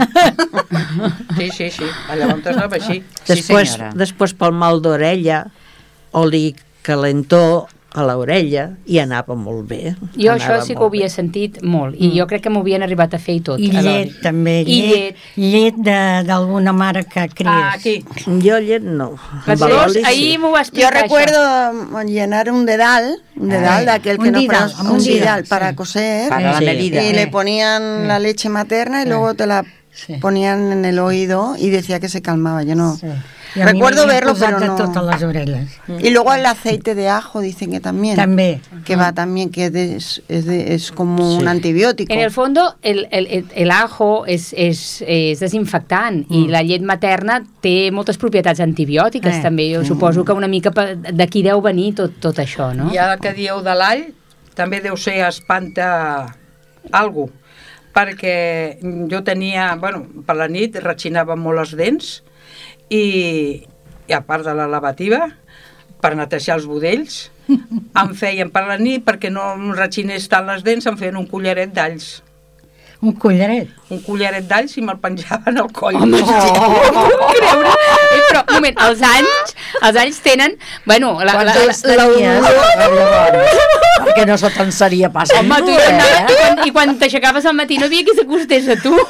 [1.38, 1.88] Sí, sí, sí.
[2.18, 3.02] Llavors anava així.
[3.26, 3.92] Després, senyora.
[3.96, 5.46] després pel mal d'orella,
[6.12, 9.94] oli calentó a l'orella i anava molt bé.
[10.16, 10.98] Jo això sí que ho molt bé.
[10.98, 13.58] havia sentit molt i jo crec que m'ho havien arribat a fer i tot.
[13.58, 14.60] I llet, també.
[14.66, 17.48] I Llet, llet de- d'alguna mare que cries.
[17.48, 18.04] Ah, aquí.
[18.44, 19.14] Jo llet no.
[19.46, 20.02] L'oli sí.
[20.04, 21.72] ahir m'ho va Yo explicar recuerdo això.
[21.72, 25.14] mm, llenar un dedal, un dedal de aquel que un no didal, un un didal,
[25.20, 25.48] didal sí.
[25.50, 26.64] para coser Para la Sí.
[26.66, 27.02] medida.
[27.02, 27.12] y Eh.
[27.14, 30.16] le ponían la leche materna y luego te la Sí.
[30.20, 32.62] ponían en el oído y decía que se calmaba.
[32.62, 32.96] Yo no.
[32.96, 33.06] Sí.
[33.64, 34.76] Recuerdo verlo, pero de no.
[34.76, 35.80] totes les orelles.
[36.00, 38.16] Y luego el aceite de ajo dicen que también.
[38.16, 38.60] També.
[38.84, 41.46] Que va también, que es, es, de- es como un Sí.
[41.46, 42.12] antibiótico.
[42.12, 46.82] En el fondo, el, el, el, el ajo és, és, és desinfectant i la llet
[46.82, 49.42] materna té moltes propietats antibiòtiques Eh.
[49.42, 49.72] també.
[49.74, 52.92] Jo suposo que una mica d'aquí deu venir tot, tot això, no?
[52.92, 54.04] I ara que dieu de l'all,
[54.54, 56.36] també deu ser espanta
[56.92, 57.30] algo.
[57.96, 58.76] perquè
[59.10, 62.22] jo tenia, bueno, per la nit rechinava molt els dents
[62.90, 63.64] i,
[64.08, 65.24] i a part de la lavativa,
[66.02, 67.18] per netejar els budells,
[68.02, 71.28] em feien per la nit, perquè no em rechinés tant les dents, em feien un
[71.30, 72.16] collaret d'alls.
[73.02, 73.72] Un collaret.
[73.86, 75.94] Un collaret d'alls i me'l penjaven al coll.
[75.94, 76.24] Home, no!
[77.36, 77.70] creure.
[77.70, 80.56] Eh, però, un moment, els anys, els anys tenen...
[80.88, 82.42] Bueno, la, la, la, anys tenies?
[82.80, 86.36] Llavors, perquè no se te'n seria pas Home, tu ningú, anaves, i eh?
[86.40, 88.94] quan, i quan t'aixecaves al matí no havia qui s'acostés a tu.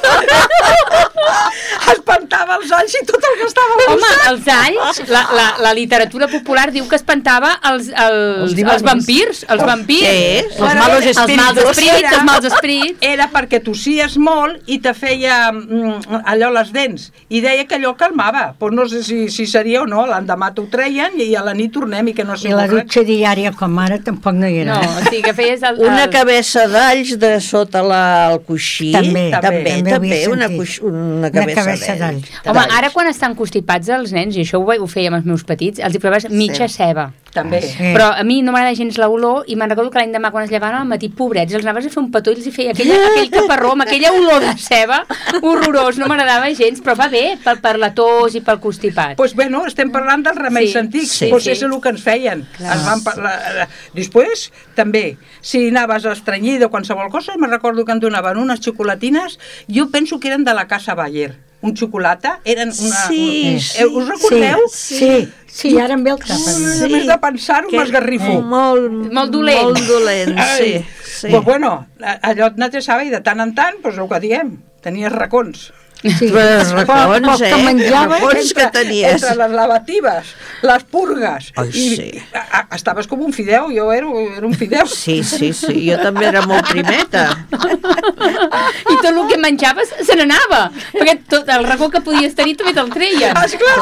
[1.93, 4.27] Espantava els alls i tot el que estava al Home, costat.
[4.31, 9.37] els anys, la, la, la literatura popular diu que espantava els, els, Els els, vampirs,
[9.47, 10.05] els vampirs.
[10.05, 10.45] Què és?
[10.59, 11.27] Els malos espíritus.
[11.27, 12.97] Els mals espíritus, els mals espíritus.
[13.07, 17.09] Era perquè tossies molt i te feia mm, allò les dents.
[17.31, 18.51] I deia que allò calmava.
[18.59, 20.05] Pues no sé si, si seria o no.
[20.09, 23.03] L'endemà t'ho treien i a la nit tornem i que no I sé la dutxa
[23.07, 24.77] diària com ara tampoc no hi era.
[24.77, 25.79] No, o sigui que feies el...
[25.83, 26.13] Una el...
[26.13, 28.03] cabeça d'alls de sota la,
[28.33, 28.91] el coixí.
[28.95, 32.33] També, també, també també, una, coix, una Una cabeça, cabeça d'alls.
[32.45, 35.81] Home, ara quan estan constipats els nens, i això ho, ho fèiem els meus petits,
[35.83, 37.09] els hi proves mitja ceba.
[37.37, 37.61] També.
[37.61, 37.91] Sí.
[37.93, 40.51] Però a mi no m'agrada gens l'olor i me'n recordo que l'any demà quan es
[40.53, 42.97] llevaven al matí, pobrets, els anaves a fer un petó i els hi feia aquella,
[43.11, 45.03] aquell caparró amb aquella olor de ceba
[45.41, 49.15] horrorós, no m'agradava gens, però va bé per, per la tos i pel constipat.
[49.19, 51.53] Pues bueno, estem parlant dels remeis Sí, antics, sí, pues sí.
[51.53, 52.45] és el que ens feien.
[52.59, 53.67] Es van parlar...
[53.95, 59.37] Després, també, si anaves estranyida o qualsevol cosa, me recordo que em donaven unes xocolatines,
[59.69, 61.35] jo penso que eren de la Casa Bayer,
[61.67, 63.01] un xocolata, eren una...
[63.07, 64.67] Sí, un, sí, eh, us recordeu?
[64.73, 65.11] Sí,
[65.51, 66.37] sí, ara em ve el cap.
[66.37, 68.37] Ui, Només de pensar-ho m'esgarrifo.
[68.53, 69.63] Molt, Molt dolent.
[69.67, 70.71] Molt dolent, sí.
[71.17, 71.31] Sí.
[71.31, 71.73] Pues bueno,
[72.21, 75.69] allò et netejava i de tant en tant, pues el que diem, tenies racons.
[75.97, 76.29] Sí.
[76.29, 77.61] Però racons, Poc que eh?
[77.65, 79.17] menjava, Racons que tenies.
[79.17, 80.33] Entre les lavatives,
[80.69, 82.09] les purgues, Ai, i, sí.
[82.19, 84.85] i a, a, estaves com un fideu, jo era, era un fideu.
[84.91, 87.25] Sí, sí, sí, jo també era molt primeta.
[88.93, 92.75] I tot el que menjaves se n'anava, perquè tot el racó que podies tenir també
[92.77, 93.33] te'l treien.
[93.33, 93.77] Ah, Esclar!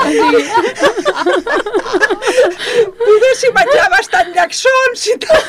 [3.05, 5.43] Poder si menjaves tant llacsons i, tant,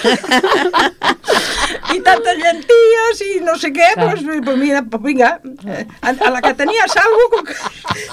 [1.95, 6.31] i tantes llenties i no sé què, doncs, pues mira, pues vinga, eh, a, a
[6.35, 7.55] la que tenies alguna com que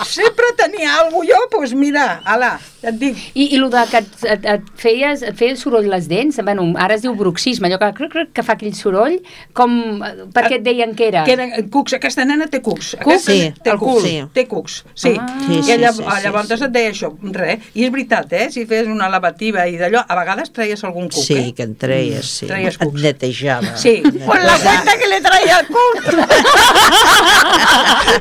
[0.09, 3.99] sempre tenia alguna jo, doncs pues mira, ala, et dic, I, i el de que
[4.03, 7.79] et, et, et, feies, et feia soroll les dents, bueno, ara es diu bruxisme, allò
[7.79, 9.15] que, cruc, cruc, que fa aquell soroll,
[9.55, 9.71] com,
[10.35, 11.23] per què et deien que era?
[11.27, 12.93] que eren cucs, aquesta nena té cucs.
[13.03, 13.23] Cucs?
[13.29, 14.15] Sí, té el cucs, cuc, sí.
[14.35, 15.13] té cucs, sí.
[15.19, 15.27] Ah.
[15.47, 16.59] Sí, I sí, llavors, sí, sí, llavors sí.
[16.67, 17.69] et deia això, res.
[17.73, 18.49] I és veritat, eh?
[18.53, 21.53] Si fes una lavativa i d'allò, a vegades treies algun cuc, Sí, eh?
[21.55, 22.47] que en treies, sí.
[22.51, 23.01] Treies Et cucs.
[23.03, 23.75] netejava.
[23.79, 25.97] Sí, con la cuenta que le traia el cuc.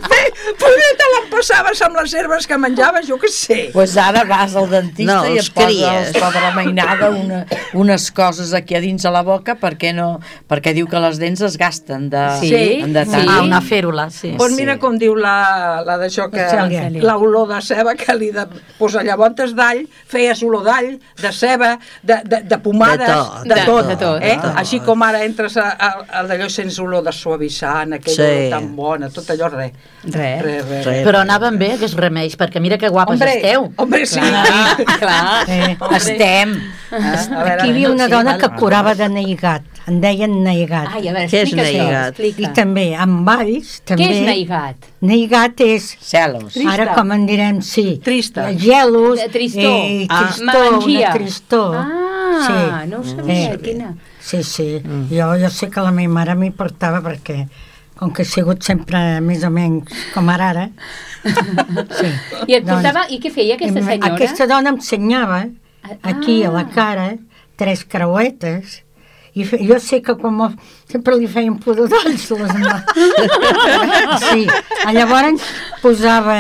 [0.63, 3.59] Poder te l'empassaves amb les herbes que menjaves, jo què sé.
[3.73, 6.13] Pues ara vas al dentista No, i et posa cries.
[6.15, 7.43] els de la mainada una,
[7.79, 10.21] unes coses aquí a dins a la boca perquè no
[10.51, 12.51] perquè diu que les dents es gasten de, Sí,
[12.87, 13.11] de tant.
[13.23, 13.27] sí.
[13.29, 14.35] Ah, una fèrula, sí.
[14.39, 16.43] Pues mira com diu la, la d'això que...
[16.43, 16.89] La Cèlia.
[17.03, 18.47] L'olor de ceba que li de...
[18.79, 23.55] Pues llavors d'all, feies olor d'all, de ceba, de, de, de pomades, De tot, de,
[23.55, 23.87] de tot.
[23.89, 24.37] de tot, eh?
[24.37, 24.57] de tot.
[24.61, 28.23] Així com ara entres a, a, a d'allò sense olor de suavitzant, aquell Sí.
[28.23, 29.73] olor tan bona, tot allò res.
[30.05, 30.43] Res.
[30.43, 30.85] Res, res.
[30.87, 31.03] Res.
[31.07, 33.69] Però anaven bé aquests remeis, perquè mira que guapes Hombre, esteu.
[33.77, 34.19] hombre, sí.
[34.19, 35.49] Clar, clar.
[35.49, 36.57] Eh, Estem.
[36.91, 40.89] Ah, veure, aquí hi havia una sí, dona que curava de neigat, en deien neigat.
[40.93, 42.19] Ai, a veure, Què és neigat?
[42.21, 44.03] I també amb valls, també...
[44.05, 44.91] Què és neigat?
[45.07, 46.53] Neigat és, Celos.
[46.53, 46.73] Trista.
[46.75, 48.01] ara com en direm, sí.
[48.05, 48.51] Trista.
[48.59, 49.19] Gelos.
[49.23, 49.65] De tristor.
[49.87, 50.27] Eh, Ah.
[50.27, 50.99] tristor, Melangia.
[51.09, 51.77] una tristor.
[51.79, 53.59] Ah, no ho sabia, Eh.
[53.63, 53.95] quina.
[54.21, 54.81] Sí, sí.
[54.85, 55.07] Mm.
[55.11, 57.47] Jo, jo sé que la meva mare m'hi portava perquè,
[58.03, 60.65] com que he sigut sempre més o menys com ara ara,
[62.01, 62.09] sí.
[62.51, 64.15] I et portava, i què feia aquesta em- senyora?
[64.17, 65.45] Aquesta dona em ensenyava,
[66.03, 66.73] aquí a la Ah.
[66.75, 67.05] cara,
[67.57, 68.81] tres creuetes,
[69.35, 70.51] i fe, jo sé que com a-
[70.91, 72.85] sempre li feien pudor d'olls les mans.
[74.27, 74.47] sí.
[74.93, 75.41] Llavors
[75.81, 76.37] posava,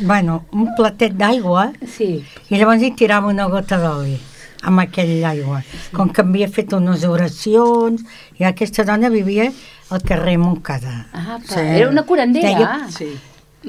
[0.00, 2.22] bueno, un platet d'aigua Sí.
[2.48, 4.16] i llavors hi tirava una gota d'oli
[4.62, 5.62] amb aquell aigua.
[5.96, 8.02] Com que havia fet unes oracions
[8.38, 9.50] i aquesta dona vivia
[9.90, 11.06] al carrer Montcada.
[11.12, 12.48] Ah, pa, era una curandera.
[12.48, 13.10] Deia- Sí.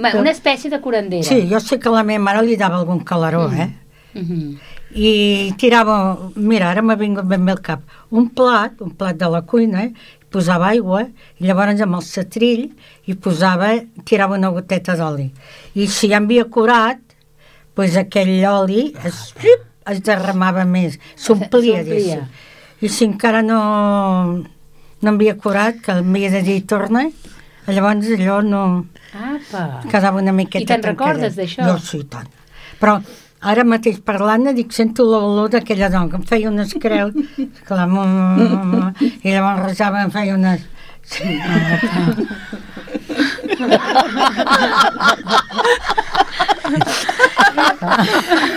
[0.01, 1.23] Va, Una espècie de curandera.
[1.27, 3.59] Sí, jo sé que la meva mare li dava algun calaró, mm.
[3.59, 3.69] eh?
[4.13, 4.59] Mhm.
[4.95, 7.81] I tirava, mira, ara m'ha vingut ben bé al cap,
[8.11, 9.93] un plat, un plat de la cuina, eh?
[10.31, 11.01] posava aigua
[11.39, 12.69] i llavors amb el setrill
[13.07, 13.73] hi posava,
[14.07, 15.29] tirava una goteta d'oli.
[15.75, 16.99] I si ja havia curat,
[17.75, 19.33] doncs aquell oli es,
[19.91, 21.83] es derramava més, s'omplia, S'omplia.
[21.83, 22.23] diguéssim.
[22.81, 23.59] I si encara no,
[25.01, 27.07] no havia curat, que m'havia de dir torna,
[27.67, 28.61] llavors allò no
[29.13, 29.81] Apa.
[29.89, 31.65] quedava una miqueta I te'n recordes d'això?
[31.67, 32.29] Jo sí, tant.
[32.81, 32.97] Però
[33.51, 37.13] ara mateix parlant-ne dic, sento l'olor d'aquella dona que em feia unes creus,
[37.67, 40.69] clar, mm, mm, mm, i llavors resava, em feia unes...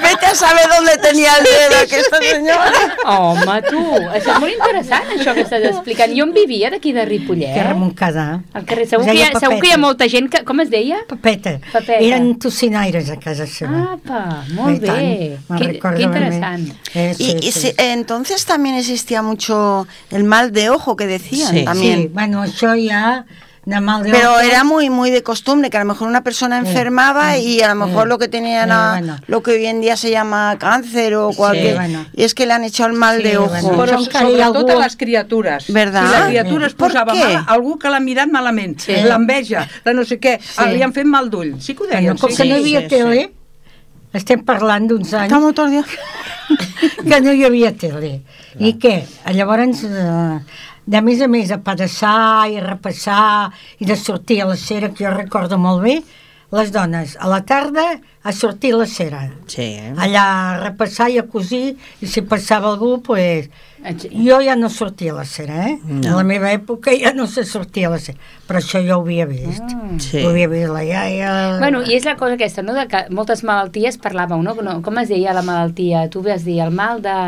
[0.02, 2.96] Vete a saber dónde tenía el dedo aquesta senyora.
[3.06, 3.80] Home, tu,
[4.14, 6.14] això és molt interessant, això que estàs explicant.
[6.16, 7.52] Jo on vivia, d'aquí de Ripollet?
[7.54, 8.26] Que era Montcada.
[8.54, 10.42] Al carrer, segur, que hi ha, deia segur que hi ha molta gent que...
[10.46, 11.00] Com es deia?
[11.08, 11.56] Pepeta.
[11.72, 11.98] Pepeta.
[12.04, 13.82] Eren tocinaires a casa seva.
[13.96, 14.20] Apa,
[14.54, 15.38] molt I bé.
[15.48, 16.02] ben bé.
[16.04, 16.68] interessant.
[16.94, 17.72] Eh, sí, Y, y sí.
[17.78, 21.64] entonces también existía mucho el mal de ojo que decían Sí.
[21.64, 22.02] también.
[22.02, 23.24] Sí, bueno, això ja
[23.66, 24.40] de mal de Pero ojo.
[24.40, 27.86] era muy muy de costumbre que a lo mejor una persona enfermaba y a lo
[27.86, 28.08] mejor Sí.
[28.10, 29.16] lo que tenía Sí, era bueno.
[29.26, 32.04] lo que hoy en día se llama cáncer o cualquier bueno.
[32.12, 33.48] y es que le han hecho el mal Sí, de ojo.
[33.48, 33.68] bueno.
[33.84, 35.72] Però ha sobretot algú- a les criatures.
[35.72, 36.06] Verdad?
[36.06, 38.92] Si la criatura es Per posava mala, algú que l'ha mirat malament, sí.
[38.92, 40.68] l'enveja, la no sé què, sí.
[40.74, 41.54] li han fet mal d'ull.
[41.60, 42.36] Sí que ho deien, Bueno, com sí.
[42.42, 43.32] que no hi havia sí, tele,
[44.12, 45.86] estem parlant d'uns anys Estamos todos días-
[47.08, 48.20] que no hi havia tele.
[48.58, 49.06] I què?
[49.32, 50.38] Llavors, eh,
[50.86, 55.06] de més a més, a pedaçar i repassar i de sortir a la cera, que
[55.06, 56.02] jo recordo molt bé,
[56.54, 57.82] les dones a la tarda
[58.22, 59.24] a sortir a la cera.
[59.50, 59.74] Sí.
[59.98, 63.48] Allà a repassar i a cosir, i si passava algú, pues,
[64.12, 65.74] jo ja no sortia a la cera, eh?
[65.84, 66.14] No.
[66.14, 69.02] A la meva època ja no se sortia a la cera, però això jo ho
[69.02, 69.76] havia vist.
[70.04, 70.22] Sí.
[70.22, 71.34] Ho havia vist la iaia...
[71.58, 74.80] Bueno, i és la cosa aquesta, no?, de que moltes malalties parlàveu, no?
[74.84, 76.06] Com es deia la malaltia?
[76.12, 77.18] Tu vas dir el mal de...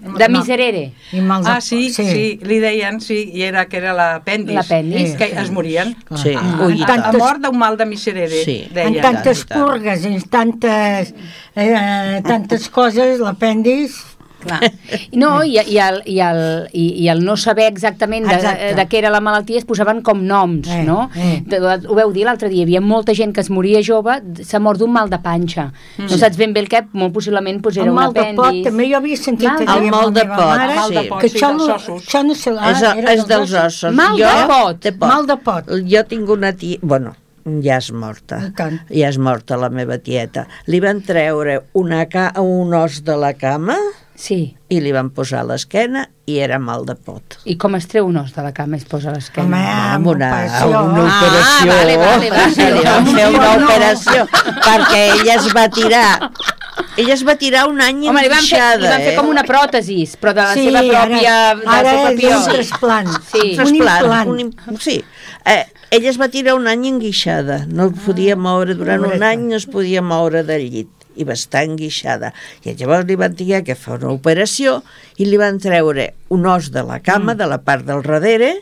[0.00, 0.92] de miserere.
[1.12, 1.50] I mal de...
[1.50, 4.54] Ah, sí, sí, sí, li deien, sí, i era que era l'apèndix.
[4.58, 5.14] L'apèndix.
[5.16, 5.94] Que es morien.
[6.16, 6.34] Sí.
[6.36, 7.04] Ah, Ui, i en tant.
[7.08, 8.58] A mort d'un mal de miserere, Sí.
[8.68, 9.00] en deien.
[9.02, 9.64] tantes i tant.
[9.64, 11.14] purgues, en tantes,
[11.54, 14.15] eh, tantes coses, l'apèndix...
[14.36, 14.60] Clar.
[15.16, 16.40] No, i, i, el, i, el,
[16.76, 18.74] i, i el no saber exactament de, Exacte.
[18.78, 21.08] de què era la malaltia es posaven com noms, Eh, no?
[21.16, 21.40] eh.
[21.46, 24.60] De, ho veu dir l'altre dia, hi havia molta gent que es moria jove, s'ha
[24.62, 25.70] mort d'un mal de panxa.
[25.96, 26.10] Mm.
[26.12, 28.44] No saps ben bé el què, molt possiblement pues, era el un mal de pot,
[28.52, 28.64] apèndix.
[28.68, 31.08] també jo havia sentit de- dir El mal de pot, mare, El de sí.
[31.08, 32.06] pot, que sí, això, dels no, ossos.
[32.06, 32.54] això no sé...
[32.58, 33.94] Ah, és, era és dels ossos.
[33.94, 34.82] Mal jo, de pot.
[34.84, 35.08] De pot.
[35.08, 35.76] Mal de pot.
[35.90, 36.78] Jo tinc una tia...
[36.82, 37.16] Bueno,
[37.64, 38.40] ja és morta.
[38.90, 40.46] Ja és morta la meva tieta.
[40.66, 43.76] Li van treure una ca un os de la cama
[44.16, 44.56] Sí.
[44.72, 47.36] i li van posar a l'esquena i era mal de pot.
[47.44, 49.46] I com es treu un os de la cama i es posa a l'esquena?
[49.46, 49.60] Home,
[49.94, 50.68] amb una, operació.
[50.82, 51.72] una Ah, operació.
[51.72, 52.54] vale, vale, vale.
[52.54, 53.64] Se li van fer una No.
[53.66, 54.26] operació
[54.64, 56.30] perquè ella es va tirar
[56.96, 59.16] ella es va tirar un any Home, li van, fer, li van fer eh?
[59.16, 61.36] com una pròtesis, però de la Sí, seva pròpia...
[61.52, 63.08] ara, ara és un trasplant.
[63.30, 63.50] Sí.
[63.50, 64.68] Un Trasplant, implant.
[64.74, 64.96] un sí.
[65.44, 69.44] Eh, ella es va tirar un any enguixada, no es podia moure, durant un any
[69.50, 72.32] no es podia moure del llit i va estar enguixada.
[72.64, 74.82] I llavors li van dir que fa una operació
[75.18, 77.38] i li van treure un os de la cama, Mm.
[77.38, 78.54] de la part del darrere,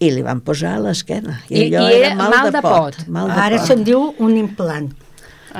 [0.00, 1.40] i li van posar a l'esquena.
[1.48, 2.94] I- allò i era mal de pot.
[3.08, 3.66] Mal de Ara pot.
[3.66, 4.92] se'n diu un implant.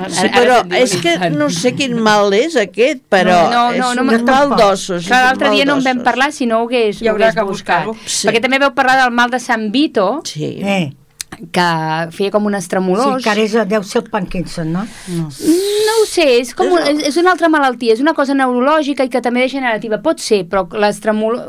[0.07, 3.89] Sí, però és que no sé quin mal és aquest, però no, no, és no,
[3.89, 5.07] un no, mal d'ossos.
[5.07, 7.07] Clar, és un l'altre mal dia no en vam parlar si no ho hagués, Hi
[7.09, 7.87] ho haurà hagués que buscat.
[8.05, 8.27] Sí.
[8.29, 10.59] Perquè també veu parlar del mal de Sant Vito, Sí.
[10.61, 10.93] Eh,
[11.51, 11.65] que
[12.11, 13.23] feia com unes sí, tremolors.
[13.23, 14.85] que ara és, deu ser el Parkinson, no?
[15.15, 15.29] no.
[15.29, 19.05] No ho sé, és, com un, és, és una altra malaltia, és una cosa neurològica
[19.07, 20.01] i que també és generativa.
[20.03, 20.67] Pot ser, però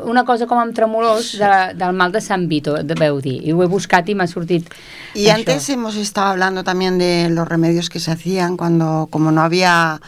[0.06, 3.40] una cosa com amb tremolors de, del mal de Sant Vito, de, veu dir.
[3.46, 4.70] I ho he buscat i m'ha sortit
[5.14, 5.34] Y això.
[5.34, 10.00] antes hemos estado hablando también de los remedios que se hacían cuando, como no había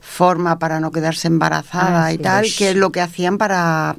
[0.00, 2.22] forma para no quedarse embarazada Ah, y sí.
[2.22, 2.58] tal, Ush.
[2.58, 3.96] que es lo que hacían para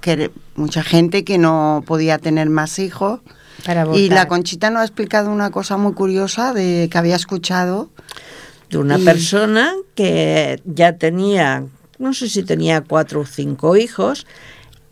[0.00, 3.20] que mucha gente que no podía tener más hijos.
[3.64, 4.28] Para Y la.
[4.28, 7.90] Conchita nos ha explicado una cosa muy curiosa de que había escuchado.
[8.72, 11.64] d'una I- persona que ja tenia,
[11.98, 14.24] no sé si tenia quatre o cinco hijos,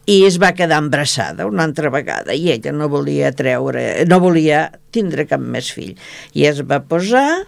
[0.04, 4.66] i es va quedar embarassada una altra vegada i ella no volia treure, no volia
[4.92, 5.94] tindre cap més fill.
[6.36, 7.46] I es va posar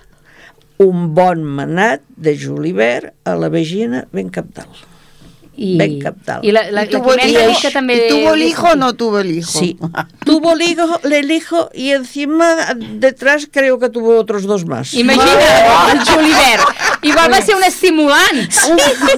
[0.80, 4.86] un bon manat de julivert a la vagina ben cap dalt.
[5.62, 6.44] I, ben capdalt.
[6.44, 7.96] I la, la, ¿Y la tuvo, el Quimeta hijo, també...
[7.96, 9.58] ¿Y tuvo el hijo o no tuvo el hijo?
[9.58, 9.78] Sí,
[10.24, 14.94] tuvo el hijo, el hijo y encima detrás creo que tuvo otros dos más.
[14.94, 16.66] Imagina, el julivert.
[17.02, 18.40] Igual va ser un estimulant.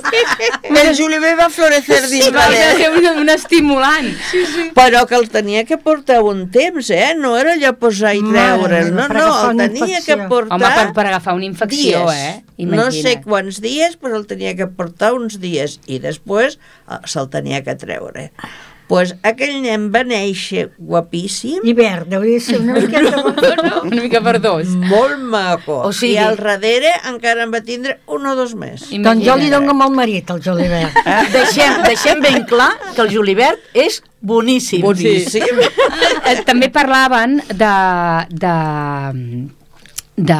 [0.84, 4.08] El julivert va florecer dins Va de ser un, un estimulant.
[4.76, 7.12] Però que el tenia que portar un temps, eh?
[7.18, 8.90] No era allò posar i Mare treure'l.
[8.96, 10.16] No, no, el tenia infecció.
[10.18, 12.20] que portar Home, per, per agafar una infecció, dies.
[12.24, 12.66] eh?
[12.72, 16.56] No sé quants dies, però el tenia que portar uns dies i després
[16.88, 18.30] eh, se'l tenia que treure.
[18.88, 23.22] Pues aquell nen va néixer guapíssim, I verd, hauria de ser una miqueta...
[23.64, 24.68] No, una mica per dos.
[24.90, 25.78] molt maco.
[25.88, 28.84] O sigui- I al darrere encara en va tindre un o dos més.
[28.92, 30.94] doncs jo li dono amb el marit, el julivert.
[31.34, 34.82] Deixem, deixem ben clar que el julivert és boníssim.
[34.84, 35.42] Boníssim.
[36.28, 37.72] Eh, També parlaven de,
[38.30, 38.54] de,
[40.16, 40.34] de,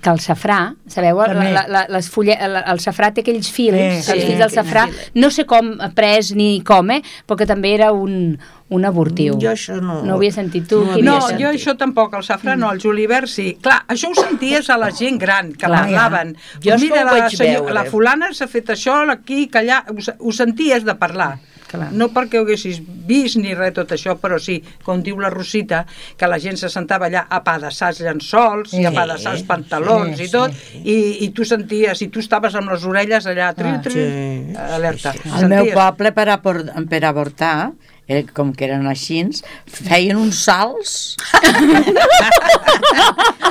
[0.00, 1.48] que el safrà, sabeu, la, També.
[1.50, 4.52] la, la, les fulle, la, el safrà té aquells fils, Sí, els sí, fils del
[4.54, 4.84] safrà,
[5.18, 8.36] no sé com ha pres ni com, eh, però que també era un,
[8.70, 9.34] un abortiu.
[9.42, 11.42] Jo això no- No ho havia sentit tu, no No, sentit?
[11.42, 13.56] jo això tampoc, el safrà no, el julivert sí.
[13.60, 16.36] Clar, això ho senties a la gent gran, que Clar, parlaven.
[16.62, 17.74] Jo és que ho la, vaig veure.
[17.74, 19.82] la fulana s'ha fet això, aquí, que allà...
[19.90, 19.96] Ho,
[20.28, 21.38] ho senties de parlar.
[21.66, 21.88] Clar.
[21.92, 25.84] No perquè ho haguessis vist ni res tot això, però sí, com diu la Rosita,
[26.16, 29.42] que la gent se sentava allà a pedaçar els llençols i a Sí, pedaçar els
[29.48, 30.96] pantalons sí, i tot, i,
[31.26, 35.10] i tu senties, i tu estaves amb les orelles allà, tri, Ah, tri, sí, alerta.
[35.24, 35.74] Al meu Senties.
[35.74, 37.72] poble, per, apor per avortar,
[38.08, 39.22] eh, com que eren així,
[39.66, 41.16] feien uns salts.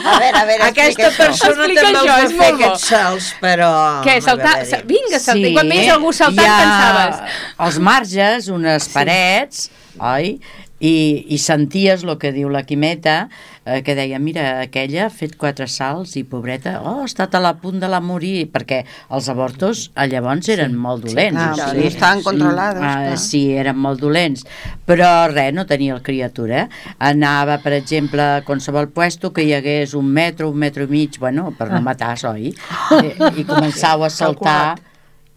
[0.05, 1.17] A veure, a veure, Aquesta això.
[1.17, 2.51] persona Explica també això, els va fer.
[2.53, 3.71] Aquests salts, però...
[4.05, 4.53] Què, a saltar?
[4.87, 5.53] vinga, saltar.
[5.57, 7.39] Quan veies algú saltant, pensaves...
[7.67, 9.67] als marges, unes parets,
[9.99, 10.37] oi?
[10.85, 10.95] I,
[11.31, 13.29] i senties el que diu la Quimeta,
[13.66, 17.41] eh, que deia, mira, aquella ha fet quatre salts i pobreta, oh, ha estat a
[17.43, 21.39] la punt de la morir, perquè els avortos a llavors eren molt dolents.
[21.41, 23.18] Ah, o sí, sigui, estaven controlados, Ah, clar.
[23.18, 24.45] sí, eren molt dolents,
[24.86, 26.68] però res, no tenia el criatura.
[26.99, 31.20] Anava, per exemple, a qualsevol puesto que hi hagués un metro, un metro i mig,
[31.20, 32.53] bueno, per no matar, oi?
[33.01, 34.76] I, i començava a saltar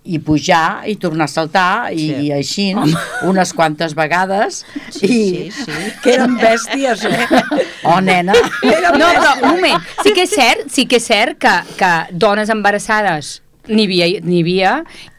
[0.09, 2.27] i pujar i tornar a saltar i, Sí.
[2.27, 2.69] i així
[3.29, 5.91] unes quantes vegades Sí, i sí, sí.
[6.05, 7.27] Que eren bèsties, eh?
[7.91, 11.53] oh nena No, però, un moment, sí que és cert, sí que és cert que,
[11.79, 13.39] que dones embarassades
[13.69, 14.71] n'hi havia, n'hi havia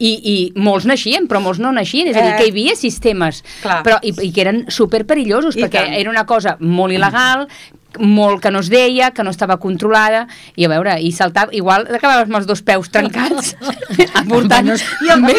[0.01, 2.37] i, i molts naixien, però molts no naixien, és a dir, Eh.
[2.39, 3.83] que hi havia sistemes, Clar.
[3.85, 5.93] però, i, i que eren super perillosos, I perquè tant.
[5.99, 7.45] era una cosa molt il·legal,
[7.97, 11.87] molt que no es deia, que no estava controlada, i a veure, i saltava, igual
[11.89, 13.55] acabaves amb els dos peus trencats,
[14.21, 14.69] avortant,
[15.05, 15.29] i amb,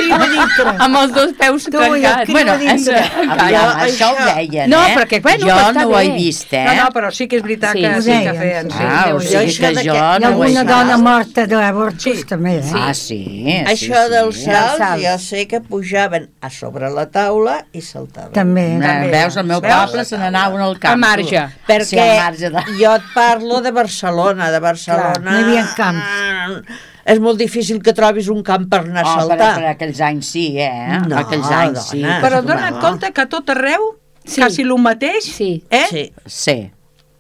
[0.81, 2.33] amb els dos peus Tu, el trencats.
[2.33, 2.97] Bueno, això,
[3.37, 4.97] Aviam, això ho deien, No, eh?
[4.99, 6.65] perquè, bueno, jo no ho he vist, eh?
[6.67, 8.71] No, no, però sí que és veritat Sí, que sí que feien.
[8.71, 8.77] sí.
[8.81, 10.71] Sí, Ah, o sigui això que jo no ho he alguna vist.
[10.73, 12.25] dona morta d'avortos Sí.
[12.29, 12.73] també, eh?
[12.75, 13.21] Ah, sí.
[13.67, 14.45] Això sí, dels sí.
[14.49, 15.05] salts, salts.
[15.05, 18.33] jo sé que pujaven a sobre la taula i saltaven.
[18.33, 18.67] També.
[18.81, 19.11] També.
[19.13, 20.93] Veus, al meu poble se n'anaven al camp.
[20.95, 21.47] Al marge.
[21.69, 22.09] Perquè
[22.41, 22.63] Sí, de...
[22.81, 25.13] jo et parlo de Barcelona, de Barcelona...
[25.19, 26.81] Clar, no hi havia camps.
[27.11, 29.55] És molt difícil que trobis un camp per anar a Oh, per, saltar.
[29.61, 30.99] per aquells anys sí, eh?
[31.09, 32.03] No, aquells anys sí.
[32.03, 32.19] dona.
[32.25, 32.49] Però Home.
[32.53, 34.41] dona't compte que a tot arreu, Sí.
[34.43, 35.65] quasi el mateix, Sí.
[35.71, 35.87] eh?
[35.91, 36.13] Sí.
[36.27, 36.59] Sí.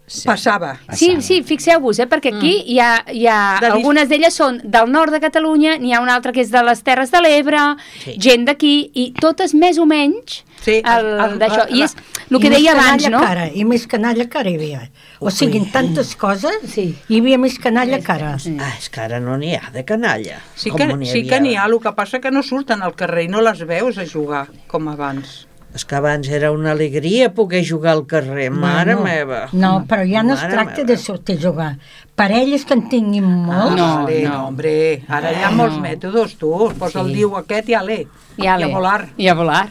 [0.06, 0.26] sí.
[0.28, 0.74] Passava.
[0.92, 4.90] Sí, sí, fixeu-vos, eh, perquè aquí hi ha, hi ha De algunes d'elles són del
[4.92, 7.60] nord de Catalunya, n'hi ha una altra que és de les Terres de l'Ebre,
[8.04, 8.16] Sí.
[8.18, 11.66] gent d'aquí, i totes més o menys Sí, el, el- d'això.
[11.68, 11.94] el- I és
[12.30, 13.20] el que deia abans, no?
[13.20, 14.90] Cara, I més canalla cara hi havia.
[15.20, 16.94] O sigui, en tantes coses, Sí.
[17.08, 18.36] hi havia més canalla cara.
[18.60, 20.40] Ah, és que ara no n'hi ha de canalla.
[20.54, 22.94] Sí que, n'hi sí havia que n'hi ha, el que passa que no surten al
[22.94, 25.46] carrer i no les veus a jugar com abans.
[25.72, 29.48] És que abans era una alegria poder jugar al carrer, mare no, meva.
[29.52, 30.86] No, però ja no es Mare tracta meva.
[30.88, 31.78] de sortir a jugar.
[32.16, 34.48] Parelles que en tinguin molt, No, vale, no.
[34.48, 36.50] hombre, ara hi ha molts mètodes, tu.
[36.76, 38.06] Posa el diu aquest i ale.
[38.42, 38.66] I ale.
[38.66, 39.00] I a volar.
[39.16, 39.68] I a volar.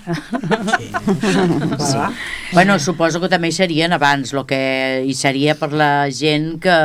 [1.96, 2.12] Va.
[2.52, 4.60] Bueno, suposo que també hi serien abans, el que
[5.06, 6.76] hi seria per la gent que,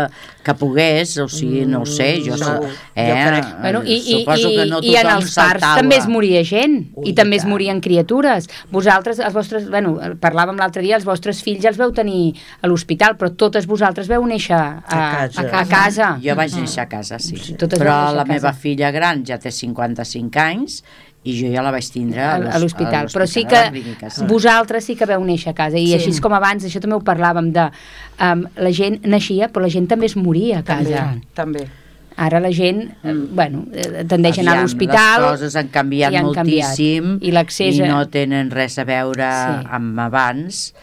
[0.44, 3.46] que pogués, o sigui, no ho sé, jo, No, no, jo eh, crec.
[3.62, 5.80] Bueno, i, i, suposo i, que no i en tothom els parcs saltava.
[5.80, 8.50] també es moria gent Ui, i també es morien criatures.
[8.74, 12.68] Vosaltres, els vostres, bueno, parlàvem l'altre dia, els vostres fills ja els veu tenir a
[12.68, 15.48] l'hospital, però totes vosaltres veu néixer a, A casa.
[15.48, 16.10] A, casa.
[16.24, 17.40] Jo vaig néixer a casa, sí.
[17.56, 18.32] Totes Però a la casa.
[18.34, 20.82] meva filla gran ja té 55 anys
[21.24, 24.10] i jo ja la vaig tindre a a l'hos- a l'hospital, però sí que clínica,
[24.10, 24.24] sí.
[24.28, 25.94] vosaltres sí que veu néixer a casa i Sí.
[25.94, 27.64] així és com abans, això també ho parlàvem de
[28.20, 31.66] um, la gent naixia però la gent també es moria a També, casa també.
[32.16, 36.12] ara la gent, eh, bueno, eh, tendeix a anar a l'hospital Les coses han canviat
[36.12, 37.22] i han moltíssim canviat.
[37.24, 37.32] i
[37.78, 39.66] i a- no tenen res a veure Sí.
[39.70, 40.74] amb abans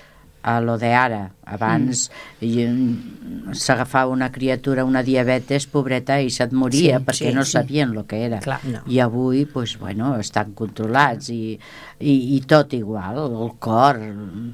[0.43, 1.31] a lo de ara.
[1.51, 3.51] Abans mm.
[3.53, 7.51] s'agafava una criatura, una diabetes, pobreta, i se't moria Sí, perquè sí, no sí.
[7.57, 8.39] sabien el que era.
[8.39, 8.59] Clar.
[8.65, 8.81] No.
[8.87, 11.57] I avui, pues, bueno, estan controlats i,
[11.99, 13.99] i, i tot igual, el cor,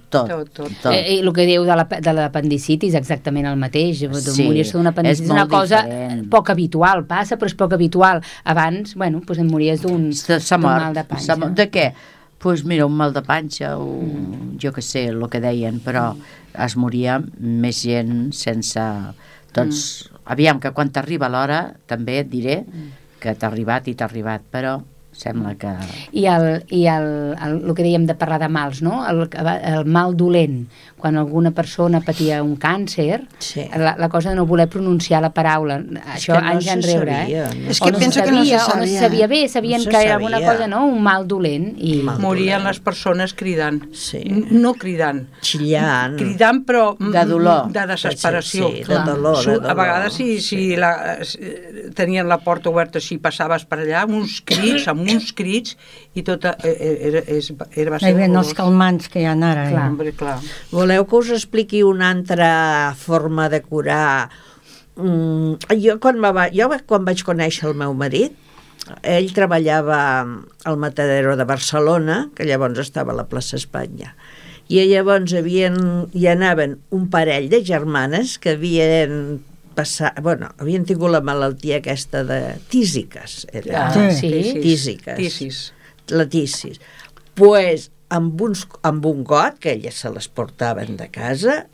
[0.09, 0.27] tot.
[0.31, 0.71] Tot, tot.
[0.81, 0.91] tot.
[0.93, 3.99] Eh, I el que diu de la- de l'apendicitis exactament el mateix.
[3.99, 6.29] Sí, morir-se d'un apendicitis és és una cosa diferent.
[6.29, 8.23] poc habitual, passa, però és poc habitual.
[8.43, 10.11] Abans, bueno, doncs et mories d'un
[10.59, 11.35] mal de panxa.
[11.35, 11.93] De què?
[12.39, 13.88] Pues mira, un mal de panxa o
[14.61, 16.11] jo que sé, el que deien, però
[16.53, 18.83] es moria més gent sense...
[19.57, 20.11] Tots...
[20.29, 22.59] Aviam, que quan t'arriba l'hora també et diré
[23.23, 24.75] que t'ha arribat i t'ha arribat, però
[25.18, 25.72] sembla que...
[26.13, 28.99] I el, i el, el, el que dèiem de parlar de mals, no?
[29.09, 33.65] El, el mal dolent, quan alguna persona patia un càncer, Sí.
[33.78, 35.80] la, la cosa de no voler pronunciar la paraula,
[36.13, 37.55] això que no anys enrere, sabia, eh?
[37.63, 37.70] no?
[37.74, 38.99] És que O penso que no se sabia, O no se sabia.
[39.07, 40.51] sabia bé, sabien No que era alguna sabia.
[40.53, 40.86] cosa, no?
[40.88, 41.74] Un mal dolent.
[41.78, 42.01] I...
[42.03, 42.20] Mal.
[42.22, 42.68] Morien dolent.
[42.70, 43.82] les persones cridant.
[43.93, 44.22] Sí.
[44.51, 45.26] No cridant.
[45.41, 46.18] Xillant.
[46.18, 46.95] Cridant, però...
[46.99, 47.72] De dolor.
[47.74, 48.70] De desesperació.
[48.72, 49.70] Sí, sí, de dolor, de dolor.
[49.72, 50.91] A vegades, si, si la,
[51.26, 51.38] si
[51.95, 55.78] tenien la porta oberta així, passaves per allà, uns crits, amb uns crits,
[56.16, 59.36] i tot eh, era, és- era, va Hi ser havia els calmants que hi ha
[59.38, 59.70] ara.
[59.70, 59.84] Clar.
[59.86, 59.88] Eh?
[59.88, 60.39] Hombre, clar.
[60.72, 64.30] Voleu que us expliqui una altra forma de curar?
[64.97, 68.34] Mm, jo, quan, va, jo quan vaig conèixer el meu marit,
[69.03, 69.99] ell treballava
[70.66, 74.16] al Matadero de Barcelona, que llavors estava a la plaça Espanya,
[74.68, 75.78] i llavors havien,
[76.14, 79.39] hi anaven un parell de germanes que havien
[79.78, 82.39] passat, bueno, havien tingut la malaltia aquesta de
[82.73, 84.32] tísiques, era, Ah, Sí.
[84.51, 84.59] Sí.
[84.63, 85.17] Tísiques.
[85.17, 85.59] Tísis.
[86.09, 86.80] la tisis.
[87.38, 91.67] pues, amb, uns, amb un got, que elles se les portaven de casa,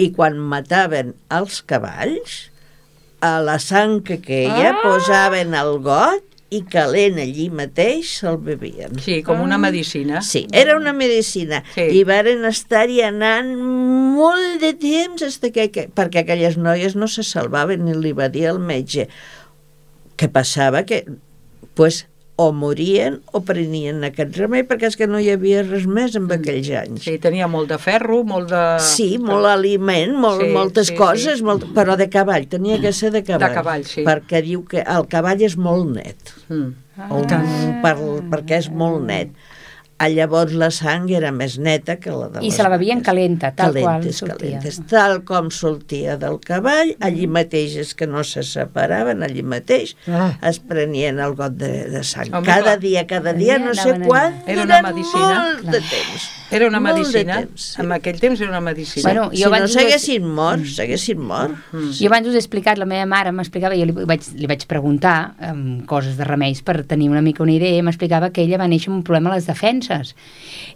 [0.00, 2.46] i quan mataven els cavalls,
[3.20, 4.78] a la sang que queia Ah!
[4.82, 8.98] posaven el got i calent allí mateix se'l bevien.
[9.02, 10.20] Sí, com una medicina.
[10.26, 11.62] Sí, era una medicina.
[11.76, 11.86] Sí.
[12.00, 13.52] I varen estar-hi anant
[14.16, 18.26] molt de temps hasta que, que, perquè aquelles noies no se salvaven ni li va
[18.34, 19.06] dir al metge.
[20.18, 20.82] Què passava?
[20.88, 21.04] Que
[21.78, 22.04] pues,
[22.40, 26.28] o morien o prenien aquest remei perquè és que no hi havia res més en
[26.32, 27.02] aquells anys.
[27.04, 28.62] Sí, tenia molt de ferro, molt de...
[28.86, 31.46] Sí, molt aliment, molt, Sí, moltes sí, coses, sí.
[31.46, 33.52] Molt, però de cavall, tenia que ser de cavall.
[33.58, 34.06] cavall, sí.
[34.08, 36.72] Perquè diu que el cavall és molt net, Mm.
[37.14, 37.20] o,
[37.84, 37.94] per,
[38.32, 39.30] perquè és molt net.
[40.00, 43.06] A llavors la sang era més neta que la de I se la bevien vaques.
[43.10, 44.36] calenta, tal qual calentes, sortia.
[44.38, 49.94] calentes, tal com sortia del cavall, allí mateix és que no se separaven, allí mateix
[50.08, 50.38] Ah.
[50.48, 52.32] es prenien el got de, de sang.
[52.32, 52.78] Home, cada clar.
[52.80, 55.34] dia, cada dia, no sé quan, Era una durant medicina.
[55.44, 56.30] molt de temps.
[56.50, 57.36] Era una Molt medicina.
[57.40, 57.80] temps, sí.
[57.82, 59.02] En aquell temps era una medicina.
[59.08, 61.52] Bueno, si jo no abans us- s'haguessin mort, s'haguessin mort.
[61.72, 61.90] Mm.
[62.00, 65.34] Jo abans us he explicat, la meva mare m'explicava, jo li vaig, li vaig preguntar
[65.52, 68.90] um, coses de remeis per tenir una mica una idea, m'explicava que ella va néixer
[68.90, 70.14] amb un problema a les defenses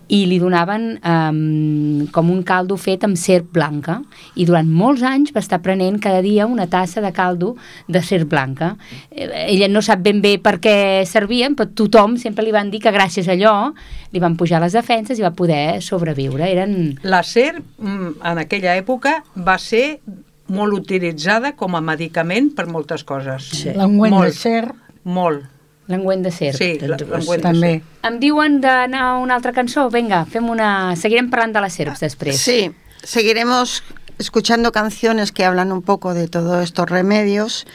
[0.09, 3.99] i li donaven um, com un caldo fet amb serp blanca
[4.37, 7.55] i durant molts anys va estar prenent cada dia una tassa de caldo
[7.89, 8.77] de serp blanca.
[9.11, 12.81] Eh, Ella no sap ben bé per què servien, però tothom sempre li van dir
[12.85, 13.73] que gràcies a allò
[14.13, 16.51] li van pujar les defenses i va poder sobreviure.
[16.53, 16.99] Eren...
[17.03, 20.01] La SER, mm, en aquella època, va ser
[20.49, 23.51] molt utilitzada com a medicament per moltes coses.
[23.63, 23.71] Sí.
[23.77, 24.63] L'engüent de ser,
[25.05, 25.51] Molt.
[25.87, 26.57] L'engüent de serp.
[26.57, 27.71] Sí, la- l'engüent de també.
[27.79, 28.05] serp.
[28.09, 29.91] Em diuen d'anar a una altra cançó?
[29.93, 30.95] Vinga, fem una...
[30.97, 32.39] Seguirem parlant de les serps després.
[32.41, 32.71] Sí,
[33.03, 33.83] seguiremos
[34.19, 37.67] escuchando canciones que hablan un poco de todos estos remedios.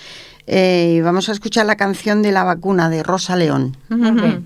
[0.47, 3.77] eh, y vamos a escuchar la canción de la vacuna de Rosa León.
[3.89, 4.39] Molt bé.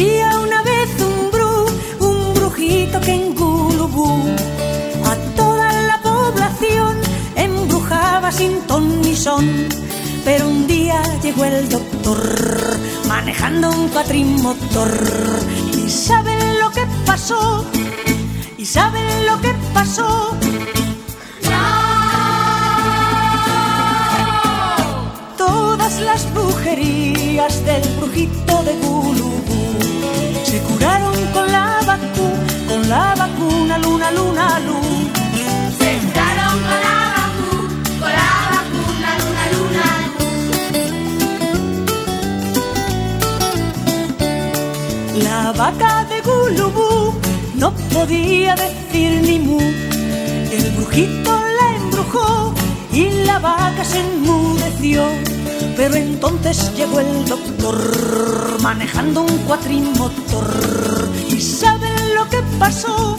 [0.00, 1.66] Había una vez un bru,
[2.08, 4.10] un brujito que en Gulubú
[5.04, 6.96] a toda la población
[7.36, 9.68] embrujaba sin ton ni son.
[10.24, 12.18] Pero un día llegó el doctor
[13.08, 14.90] manejando un cuatrimotor
[15.76, 17.66] y saben lo que pasó,
[18.56, 20.34] y saben lo que pasó.
[25.36, 29.49] Todas las brujerías del brujito de Gulubú
[30.50, 35.12] se curaron con la vacuna, con la vacuna, luna, luna, luna.
[35.78, 39.86] Se curaron con la vacuna, con la vacuna, luna, luna,
[40.16, 40.44] luna.
[45.26, 46.90] La vaca de Gulubú
[47.54, 49.60] no podía decir ni mu.
[49.60, 52.52] El brujito la embrujó
[52.92, 55.00] y la vaca se enmudeció.
[55.80, 61.08] Pero entonces llegó el doctor manejando un cuatrimotor.
[61.26, 63.16] ¿Y saben lo que pasó?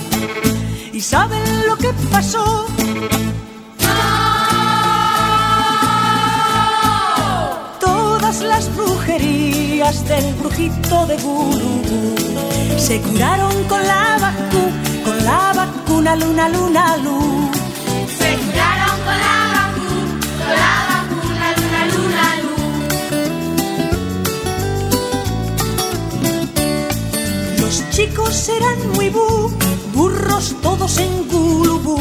[0.94, 2.68] ¿Y saben lo que pasó?
[7.80, 11.82] Todas las brujerías del brujito de Gurú
[12.78, 17.52] se curaron con la vacuna, con la vacuna, luna, luna, luna.
[18.20, 20.91] Se curaron con la vacuna, con la vacuna,
[28.32, 29.52] Chicos eran muy bu,
[29.94, 32.00] burros todos en gulubú.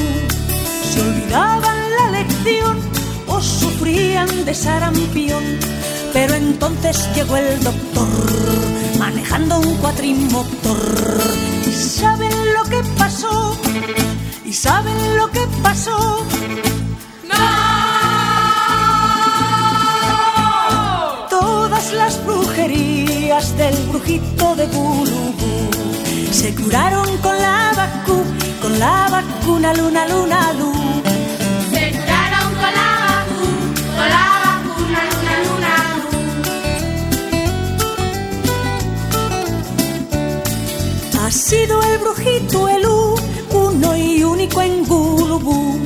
[0.89, 2.78] Se olvidaban la lección
[3.26, 5.43] o sufrían de sarampión.
[6.12, 8.09] Pero entonces llegó el doctor
[8.97, 10.78] manejando un cuatrimotor.
[11.66, 13.57] ¿Y saben lo que pasó?
[14.45, 16.24] ¿Y saben lo que pasó?
[21.28, 25.50] Todas las brujerías del brujito de Bulubú
[26.41, 28.16] se curaron con la vacu,
[28.62, 31.11] con la vacuna luna luna luna.
[31.74, 33.49] Se curaron con la vacu,
[33.97, 35.74] con la vacuna luna luna
[41.22, 43.16] Ha sido el brujito Elú,
[43.53, 45.78] uno y único en Gulubú,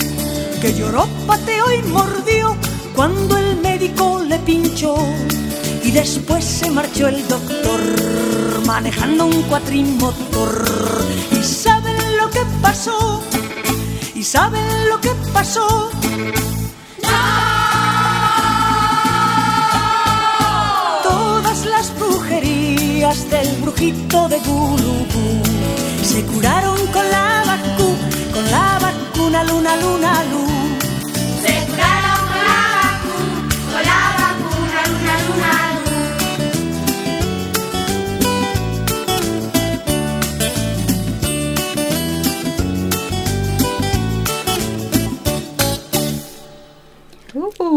[0.62, 2.56] que lloró, pateó y mordió
[2.94, 4.94] cuando el médico le pinchó.
[5.94, 7.80] Después se marchó el doctor
[8.66, 11.04] manejando un cuatrimotor.
[11.30, 13.22] ¿Y saben lo que pasó?
[14.12, 15.90] ¿Y saben lo que pasó?
[21.04, 25.42] Todas las brujerías del brujito de Gulubú
[26.02, 27.96] se curaron con la vacu,
[28.32, 30.53] con la vacuna luna luna luna.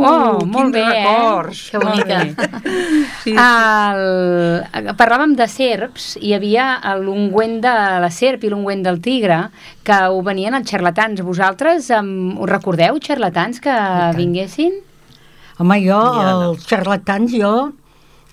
[0.07, 1.61] Oh, molt quins bé, records.
[1.67, 1.71] eh?
[1.71, 2.19] Que bonica.
[3.23, 3.35] Sí, sí.
[3.35, 6.67] El, parlàvem de serps, hi havia
[7.01, 9.39] l'ungüent de la serp i l'ungüent del tigre,
[9.83, 11.21] que ho venien els xarlatans.
[11.25, 13.75] Vosaltres um, us recordeu, xarlatans, que
[14.17, 14.79] vinguessin?
[15.59, 15.99] Home, jo,
[16.29, 17.53] els xarlatans, jo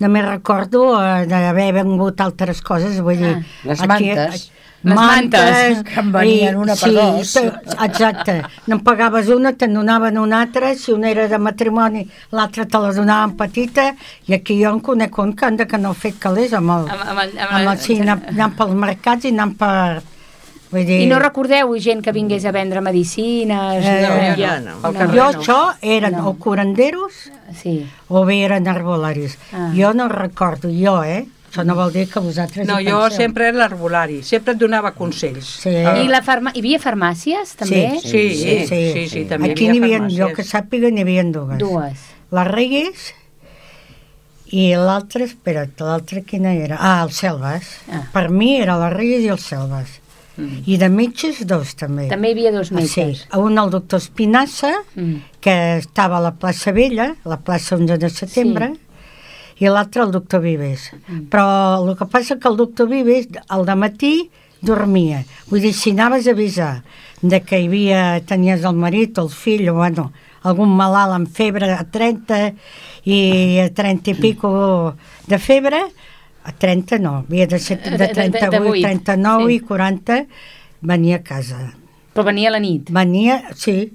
[0.03, 3.37] només recordo eh, d'haver vengut altres coses, vull dir...
[3.65, 4.51] Les aquí- mantes.
[4.85, 7.33] Les mantes, que en venien una per sí, dos.
[7.33, 7.53] te-
[7.87, 8.35] Exacte.
[8.67, 12.03] N'en pagaves una, te'n donaven una altra, si una era de matrimoni,
[12.37, 13.95] l'altra te la donaven petita,
[14.29, 16.89] i aquí jo en conec un que anda que no ha fet calés amb el...
[16.93, 20.03] Amb- amb el- amb amb el- el sí, anant, anant pels mercats i anant per...
[20.75, 23.85] Vull dir, I no recordeu gent que vingués a vendre medicines?
[23.85, 24.73] Eh, no, ja no.
[24.83, 25.41] Al carrer jo no.
[25.41, 26.29] això eren No.
[26.29, 27.31] o curanderos
[27.61, 27.87] Sí.
[28.09, 29.39] o bé eren arbolaris.
[29.53, 29.71] Ah.
[29.77, 31.29] Jo no recordo, jo, eh?
[31.55, 33.17] Això no vol dir que vosaltres No, hi jo penseu.
[33.23, 35.47] sempre era l'arbolari, sempre et donava consells.
[35.63, 35.71] Sí.
[35.87, 36.51] Ah, I la farma...
[36.51, 38.01] hi havia farmàcies, també?
[38.03, 40.35] Sí, sí, sí, sí, també Aquí hi n'hi havia havia, jo farmàcies.
[40.37, 41.59] que sàpiga, n'hi havia dues.
[41.63, 42.03] Dues.
[42.35, 43.13] Les Reyes
[44.55, 46.77] i l'altra, espera't, l'altra quina era?
[46.79, 47.71] Ah, els Selves.
[47.91, 48.03] Ah.
[48.13, 50.01] Per mi era les Reyes i els Selves.
[50.37, 50.65] Mm.
[50.67, 52.09] I de metges, dos també.
[52.11, 53.01] També hi havia dos Ah, sí.
[53.05, 53.21] metges.
[53.39, 55.21] Un el doctor Espinassa, Mm.
[55.41, 58.73] que estava a la plaça Vella, la plaça 11 de setembre,
[59.61, 60.91] i l'altre el doctor Vives.
[61.07, 61.27] Mm.
[61.31, 61.47] Però
[61.85, 64.31] el que passa que el doctor Vives al matí
[64.61, 65.25] dormia.
[65.51, 66.83] Vull dir, si anaves a avisar
[67.23, 70.11] de que hi havia, tenies el marit o el fill, o bueno,
[70.43, 72.53] algun malalt amb febre a 30
[73.05, 74.95] i a 30 i pico
[75.29, 75.81] de febre,
[76.45, 79.55] a 30 no, havia de ser De- de de- de- de 38, vuit, 39 sí.
[79.55, 80.27] i 40,
[80.81, 81.73] venia a casa.
[82.15, 82.91] Però venia a la nit.
[82.91, 83.93] Venia, sí,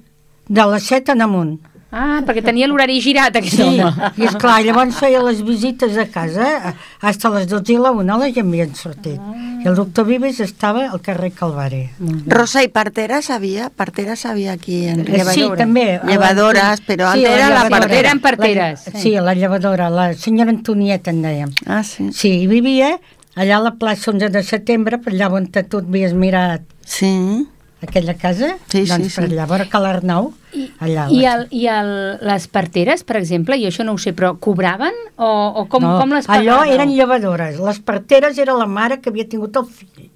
[0.48, 1.60] de les 7 en amunt.
[1.92, 4.10] Ah, perquè tenia l'horari girat, aquest Sí, home.
[4.16, 8.18] i esclar, llavors feia les visites a casa, fins a les 12 i la 1
[8.20, 9.18] la ja havien sortit.
[9.60, 11.90] I el doctor Vives estava al carrer Calvari.
[12.26, 16.00] Rosa y parteras había, parteras había aquí en Eh, Sí, també.
[16.06, 17.68] Llevadoras, pero antes era la llevadora.
[17.80, 17.98] partera.
[18.00, 18.86] Eren parteres.
[18.94, 21.50] La, sí, la llevadora, la senyora Antonieta en dèiem.
[21.66, 22.12] Ah, sí.
[22.12, 23.00] Sí, i vivia
[23.34, 27.46] allà a la plaça 11 de setembre, per allà on tu et havies mirat Sí.
[27.82, 29.32] Aquella casa, Sí, sí, doncs per sí.
[29.32, 30.32] allà, a veure Cal Arnau,
[30.80, 31.06] allà.
[31.10, 31.90] I, el, i el,
[32.28, 35.30] les parteres, per exemple, jo això no ho sé, però cobraven o,
[35.62, 36.74] o com, no, com les allò pagaven?
[36.76, 37.58] eren llevadores.
[37.60, 40.10] Les parteres era la mare que havia tingut el fill.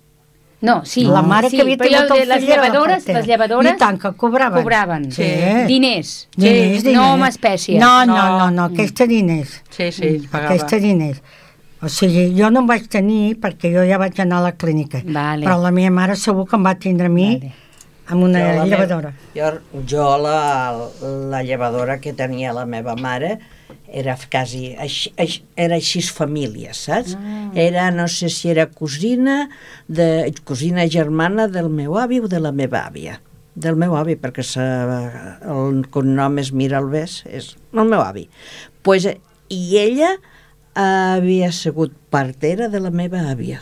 [0.65, 1.03] No, sí.
[1.05, 3.19] la mare sí, que havia tingut el fill les era la llevadores, partera.
[3.19, 4.63] les llevadores I tant que cobraven.
[4.63, 5.11] cobraven.
[5.13, 5.27] Sí.
[5.69, 6.13] Diners.
[6.37, 6.95] Diners, Sí, diners.
[6.97, 7.79] No amb espècies.
[7.81, 8.39] No, no, No.
[8.39, 9.59] no, no, aquesta diners.
[9.69, 10.55] Sí, sí, es pagava.
[10.55, 11.21] Aquesta diners.
[11.85, 15.03] O sigui, jo no em vaig tenir perquè jo ja vaig anar a la clínica.
[15.05, 15.45] Vale.
[15.45, 17.51] Però la meva mare segur que em va tindre a mi Vale.
[18.09, 19.11] amb una Jo, llevadora.
[19.35, 20.39] Meva, jo, jo la,
[21.35, 23.37] la llevadora que tenia la meva mare
[23.95, 27.15] era quasi, així, així, era així família, saps?
[27.21, 27.45] Ah.
[27.55, 29.51] Era, no sé si era cosina,
[29.87, 33.21] de, cosina germana del meu avi o de la meva àvia.
[33.55, 34.65] Del meu avi, perquè sa,
[35.47, 38.27] el cognom és Miralbés, és el meu avi.
[38.83, 39.07] Pues,
[39.53, 40.17] I ella
[40.75, 43.61] havia sigut partera de la meva àvia.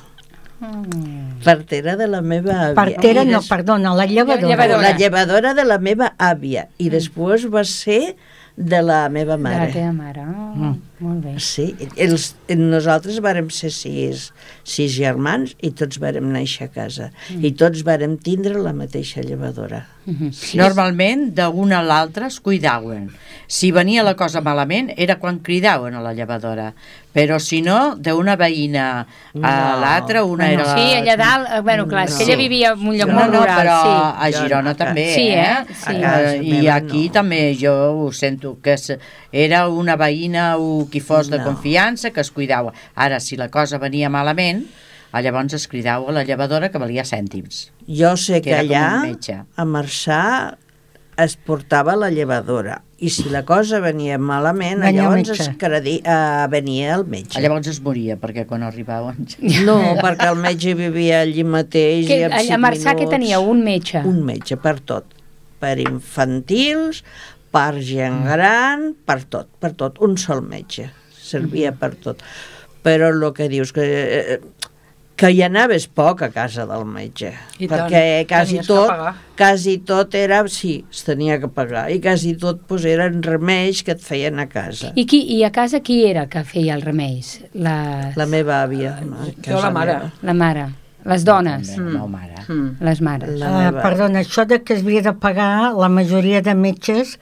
[1.44, 2.74] Partera de la meva àvia.
[2.76, 4.46] Partera, I no, des- perdona, la llevadora.
[4.48, 4.82] Llevadora.
[4.82, 8.14] la llevadora de la meva àvia i després va ser
[8.56, 9.72] de la meva De la mare.
[9.72, 10.20] teva mare.
[10.22, 10.78] Oh, Mm.
[11.02, 11.32] Molt bé.
[11.42, 11.64] Sí,
[11.98, 14.28] els, nosaltres vàrem ser sis,
[14.62, 17.10] sis germans i tots vàrem néixer a casa.
[17.32, 17.44] Mm.
[17.48, 19.86] I tots vàrem tindre la mateixa llevadora.
[20.04, 20.30] Mhm.
[20.58, 23.10] Normalment, d'una a l'altra es cuidaven.
[23.46, 26.72] Si venia la cosa malament, era quan cridaven a la llevadora.
[27.12, 29.80] Però si no, d'una veïna a No.
[29.82, 30.64] l'altra, una era...
[30.64, 32.42] la- Sí, allà dalt, eh, bueno, clar, és que ella No.
[32.42, 34.16] vivia en un lloc No, molt no, rural, però sí.
[34.26, 35.40] a Girona Jo- també, Sí, eh?
[35.42, 35.66] eh?
[35.68, 35.92] Sí.
[35.92, 37.12] Eh, A casa I aquí no.
[37.12, 38.74] també jo ho sento, que
[39.30, 41.44] era una veïna o qui fos de No.
[41.48, 42.72] confiança que es cuidava.
[42.94, 44.66] Ara, si la cosa venia malament,
[45.12, 47.70] llavors es cridava a la llevadora que valia cèntims.
[47.88, 50.56] Jo sé Que que, allà, a Marçà,
[51.20, 52.82] es portava la llevadora.
[53.02, 57.36] I si la cosa venia malament, Venia llavors es credi, uh, venia el metge.
[57.36, 59.26] Ah, Llavors es moria, perquè quan arribaven...
[59.66, 63.40] No, perquè el metge vivia allí mateix Que, i en a Marçà que minuts- tenia
[63.40, 64.04] un metge.
[64.06, 65.04] Un metge per tot.
[65.58, 67.02] Per infantils,
[67.52, 70.00] per gent gran, per tot, per tot.
[70.04, 70.88] Un sol metge.
[71.12, 72.22] Servia per tot.
[72.82, 73.84] Però el que dius que...
[73.86, 74.40] eh,
[75.22, 77.28] que hi anaves poc a casa del metge,
[77.62, 81.84] I tant, perquè quasi tenies que tot, quasi tot era, sí, es tenia que pagar,
[81.94, 84.90] i quasi tot pues, eren remeis que et feien a casa.
[84.98, 87.36] I, qui, I a casa qui era que feia els remeis?
[87.54, 87.76] La,
[88.18, 88.96] La meva àvia.
[88.98, 89.94] a Jo casa la mare.
[90.00, 90.10] meva.
[90.32, 90.66] la mare,
[91.12, 92.42] les dones, També, no, mare.
[92.48, 92.68] Mm.
[92.88, 93.36] les mares.
[93.38, 93.82] La Ah, meva...
[93.84, 97.18] perdona, això de que es havia de pagar, la majoria de metges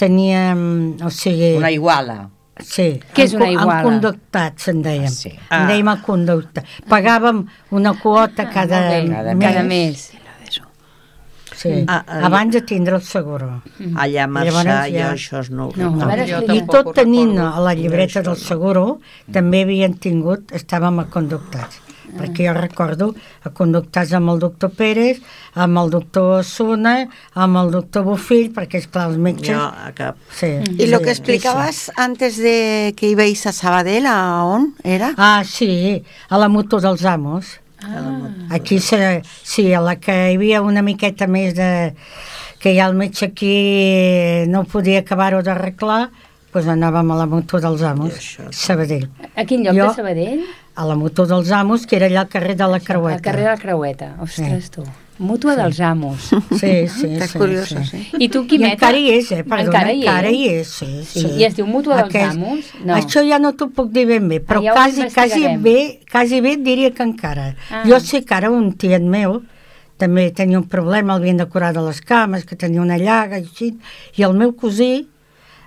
[0.00, 0.60] teníem,
[1.04, 1.54] o sigui...
[1.60, 2.22] Una iguala.
[2.60, 2.88] Sí.
[3.16, 3.80] Què és una iguala?
[3.80, 5.12] En conductats, en dèiem.
[5.12, 5.32] Sí.
[5.52, 6.64] En dèiem el conducte.
[6.90, 7.44] Pagàvem
[7.76, 10.10] una quota cada, bé, Cada cada mes.
[11.60, 11.84] Sí.
[11.92, 13.62] Ah, ah, abans de tindre el seguro.
[14.00, 16.56] Allà a Marçà Llavors jo ja- això no ho No, Jo expliqui.
[16.56, 21.04] I tot tenint a la llibreta del seguro, també havien tingut, estàvem a
[22.18, 23.10] Perquè jo recordo
[23.44, 25.20] a conductats amb el doctor Pérez,
[25.54, 26.94] amb el doctor Osuna,
[27.34, 29.54] amb el doctor Bofill, perquè, és clar els metges...
[29.54, 30.16] Jo a cap.
[30.34, 34.74] Sí, Y lo sí, que sí, explicabas antes de que ibais a Sabadell, ¿a on
[34.82, 35.10] era?
[35.10, 35.14] sí.
[35.18, 37.60] Ah, sí, a la moto dels amos.
[38.50, 41.94] Aquí, se, sí, a la que hi havia una miqueta més de...
[42.60, 46.10] que ja el metge aquí no podia acabar-ho d'arreglar,
[46.52, 48.48] doncs anàvem a la moto dels amos, I això.
[48.52, 49.08] Sabadell.
[49.36, 50.40] A quin lloc Jo- de Sabadell?
[50.76, 53.16] A la moto dels amos, que era allà al carrer de la Creueta.
[53.16, 54.16] Al carrer de la Creueta.
[54.20, 54.82] Ostres, tu.
[55.20, 56.30] Mútua dels amos.
[56.58, 57.38] Sí, sí, Está sí.
[57.38, 57.98] curioso, sí.
[58.10, 58.16] sí.
[58.18, 58.72] I tu, I Quimeta?
[58.72, 59.44] encara hi és, eh?
[59.44, 61.20] Perdona, Encara hi encara hi és, sí, Sí.
[61.20, 61.26] sí.
[61.36, 62.70] I es diu Mútua dels Aquest- Amos?
[62.84, 62.94] No.
[62.96, 66.40] Això ja no t'ho puc dir ben bé, però Ah, ja quasi, quasi bé, quasi
[66.40, 67.54] bé et diria que encara.
[67.70, 67.82] Ah.
[67.86, 69.42] Jo sé que ara un tiet meu
[69.98, 73.38] també tenia un problema, el havien de curar de les cames, que tenia una llaga
[73.38, 73.74] i així,
[74.16, 75.06] i el meu cosí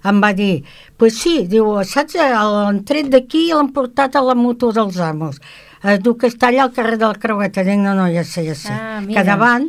[0.03, 0.63] em va dir,
[0.97, 5.39] pues sí, diu, saps, l'han tret d'aquí i l'han portat a la moto dels amos.
[5.83, 7.63] Es diu que està allà al carrer de la Creueta.
[7.67, 8.71] Dic, no, no, ja sé, ja sé.
[8.71, 9.19] Ah, mira.
[9.21, 9.65] que davant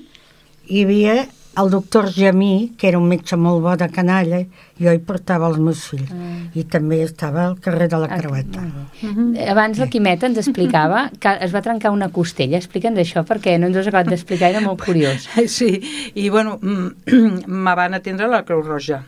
[0.71, 1.25] hi havia
[1.57, 4.41] el doctor Jamí, que era un metge molt bo de canalla,
[4.83, 6.11] jo hi portava els meus fills.
[6.59, 8.61] I també estava al carrer de la Ah, Creueta.
[8.61, 9.45] molt bé.
[9.53, 12.59] Abans el Quimeta ens explicava que es va trencar una costella.
[12.59, 15.29] Explica'ns això perquè no ens ho has acabat d'explicar, era molt curiós.
[15.47, 15.79] Sí,
[16.15, 19.05] i bueno, mm, me van atendre la Creu Roja.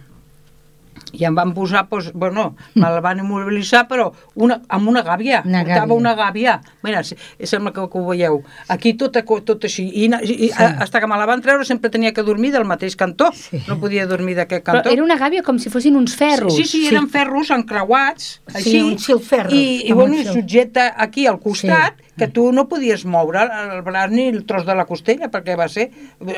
[1.18, 5.42] I em van posar, doncs, bueno, me la van immobilitzar, però una, amb una gàbia.
[5.46, 5.96] Una Portava gàbia.
[5.96, 6.60] una gàbia.
[6.82, 8.42] Mira, sí, sembla que, que ho veieu.
[8.68, 9.86] Aquí tot, aco- tot així.
[9.88, 12.96] I, i, i hasta que me la van treure sempre tenia que dormir del mateix
[12.96, 13.30] cantó.
[13.32, 13.62] Sí.
[13.68, 14.90] No podia dormir d'aquest Però cantó.
[14.92, 16.54] era una gàbia com si fossin uns ferros.
[16.56, 18.82] Sí, sí, eren ferros encreuats, Sí, així.
[18.82, 20.32] uns filferros, I, i amb bueno, un i fil.
[20.40, 22.12] subjecte aquí al costat, Sí.
[22.18, 25.68] que tu no podies moure el braç ni el tros de la costella, perquè va
[25.68, 25.90] ser...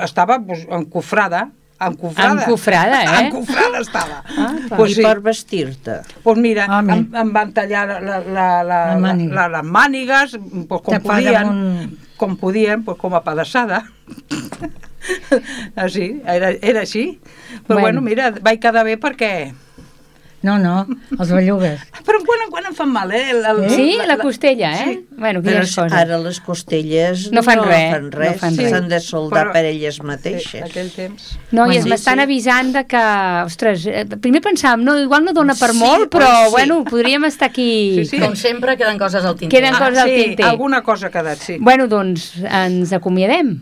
[0.03, 1.51] Estava pues, encofrada,
[1.81, 2.43] encofrada.
[2.45, 3.27] Encofrada, eh?
[3.29, 4.23] Encofrada estava.
[4.37, 5.03] Ah, pues, I sí.
[5.03, 6.01] per vestir-te.
[6.23, 6.93] Pues mira, Home.
[6.97, 9.35] em, em van tallar la, la, la, la, La màniga.
[9.35, 13.85] la, les mànigues, pues, com podien, un- com podien, pues, com a pedaçada.
[15.77, 17.21] així, era, era així.
[17.67, 18.01] Però Bueno.
[18.01, 18.03] bueno.
[18.03, 19.33] mira, vaig quedar bé perquè...
[20.41, 20.87] No, no,
[21.19, 21.81] els bellugues.
[22.07, 23.31] Però quan en quan em fan mal, eh?
[23.33, 24.85] El, el, Sí, la costella, eh?
[24.87, 25.07] Sí.
[25.19, 25.93] Bueno, Però coses.
[25.93, 28.89] ara les costelles No fan res, fan res, no fan s'han res.
[28.93, 30.63] de soldar Però- per elles Sí, mateixes.
[30.63, 31.33] aquell temps.
[31.51, 32.27] No, i Bueno, es sí, m'estan sí.
[32.29, 33.03] avisant de que,
[33.47, 36.51] ostres, eh, primer pensàvem, no, igual no dona per Sí, molt, però, oi, sí.
[36.53, 38.05] bueno, podríem estar aquí...
[38.05, 38.21] Sí, sí.
[38.23, 39.59] Com sempre, queden coses al tinter.
[39.59, 40.47] Queden coses al sí, tinter.
[40.47, 41.57] alguna cosa ha quedat, sí.
[41.59, 43.57] Bueno, doncs, ens acomiadem.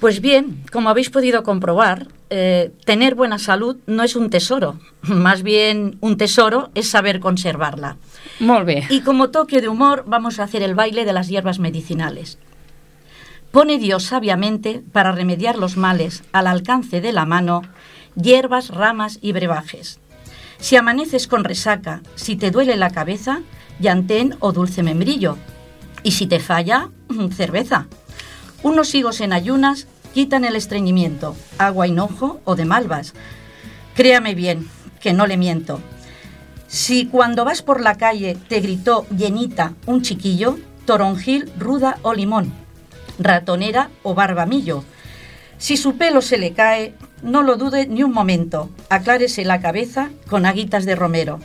[0.00, 5.42] Pues bien, como habéis podido comprobar, eh, tener buena salud no es un tesoro, más
[5.42, 7.96] bien un tesoro es saber conservarla.
[8.38, 8.84] Bé.
[8.90, 12.38] Y como toque de humor vamos a hacer el baile de las hierbas medicinales.
[13.50, 17.62] Pone Dios sabiamente, para remediar los males al alcance de la mano,
[18.14, 19.98] hierbas, ramas y brebajes.
[20.58, 23.40] Si amaneces con resaca, si te duele la cabeza,
[23.78, 25.38] llantén o dulce membrillo.
[26.02, 26.90] Y si te falla,
[27.34, 27.86] cerveza.
[28.66, 33.14] Unos higos en ayunas quitan el estreñimiento, agua hinojo o de malvas.
[33.94, 34.68] Créame bien,
[35.00, 35.80] que no le miento.
[36.66, 42.52] Si cuando vas por la calle te gritó llenita un chiquillo, toronjil, ruda o limón,
[43.20, 44.82] ratonera o barbamillo.
[45.58, 46.92] Si su pelo se le cae,
[47.22, 51.38] no lo dude ni un momento, aclárese la cabeza con aguitas de romero.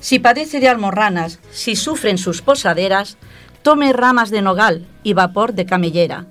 [0.00, 3.18] Si padece de almorranas, si sufren sus posaderas,
[3.62, 6.26] tome ramas de nogal y vapor de camellera.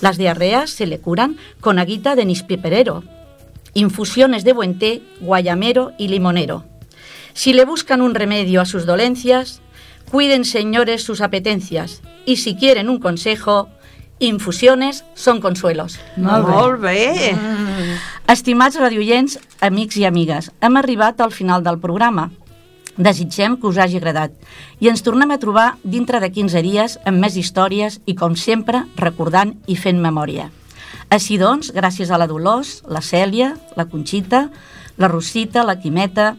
[0.00, 3.02] Las diarreas se le curan con aguita de nispiperero,
[3.74, 6.64] infusiones de buen té, guayamero y limonero.
[7.32, 9.60] Si le buscan un remedio a sus dolencias,
[10.10, 13.68] cuiden señores sus apetencias y si quieren un consejo,
[14.18, 15.98] infusiones són consuelos.
[16.16, 17.34] Molt bé.
[18.32, 22.30] Estimats radioients, amics i amigues, hem arribat al final del programa.
[22.96, 24.32] Desitgem que us hagi agradat
[24.80, 28.86] i ens tornem a trobar dintre de 15 dies amb més històries i, com sempre,
[28.96, 30.48] recordant i fent memòria.
[31.12, 34.48] Així doncs, gràcies a la Dolors, la Cèlia, la Conxita,
[34.96, 36.34] la Rosita, la Quimeta,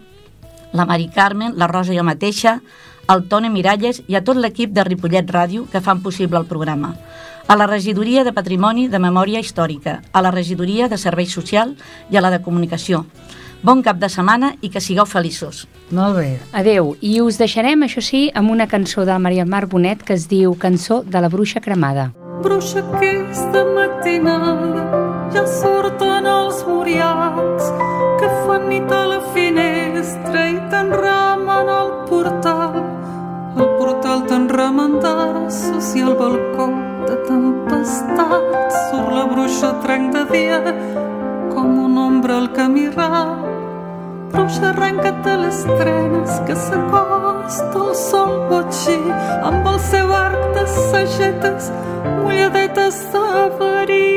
[0.73, 2.57] la Mari Carmen, la Rosa i jo mateixa,
[3.07, 6.95] el Toni Miralles i a tot l'equip de Ripollet Ràdio que fan possible el programa.
[7.47, 11.77] A la Regidoria de Patrimoni de Memòria Històrica, a la Regidoria de Servei Social
[12.11, 13.05] i a la de Comunicació.
[13.65, 15.65] Bon cap de setmana i que sigueu feliços.
[15.89, 16.27] Molt bé.
[16.53, 20.13] Adeu, i us deixarem, això sí, amb una cançó de la Maria Mar Bonet que
[20.13, 22.11] es diu Cançó de la Bruixa Cremada.
[22.43, 24.85] Bruixa aquesta matinada
[25.33, 27.71] ja surten els muriats
[28.19, 32.77] que fan nit a la finestra i t'enramen al portal.
[33.57, 36.69] El portal t'enramen d'arços i el balcó
[37.07, 40.61] de tempestat surt la bruixa trenc de dia
[41.53, 43.31] com una ombra al camí ral.
[44.31, 48.99] Bruixa arrenca't de les trenes que s'acosta el sol botxí
[49.49, 51.71] amb el seu arc de sagetes
[52.21, 53.27] mulladetes de
[53.59, 54.16] verí.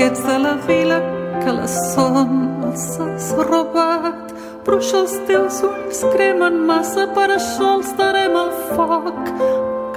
[0.00, 0.98] Xiquets de la vila
[1.44, 2.30] que la son
[2.64, 4.30] els has robat
[4.64, 9.20] bruixa els teus ulls cremen massa per això els darem el foc.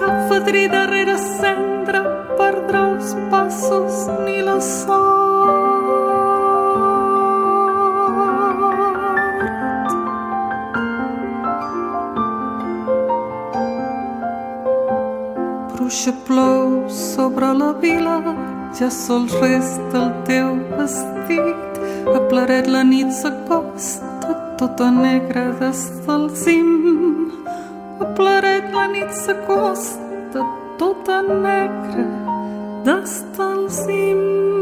[0.02, 2.04] Cap fadrí darrere cendra
[2.36, 5.72] perdrà els passos ni la sort.
[15.72, 18.20] Bruixa plou sobre la vila,
[18.80, 21.82] ja sols resta el teu vestit.
[22.14, 26.72] A Plaret la nit s'acosta, tota negra des del cim.
[28.00, 30.46] A Plaret la nit s'acosta,
[30.78, 32.08] tota negra
[32.86, 34.53] des del cim.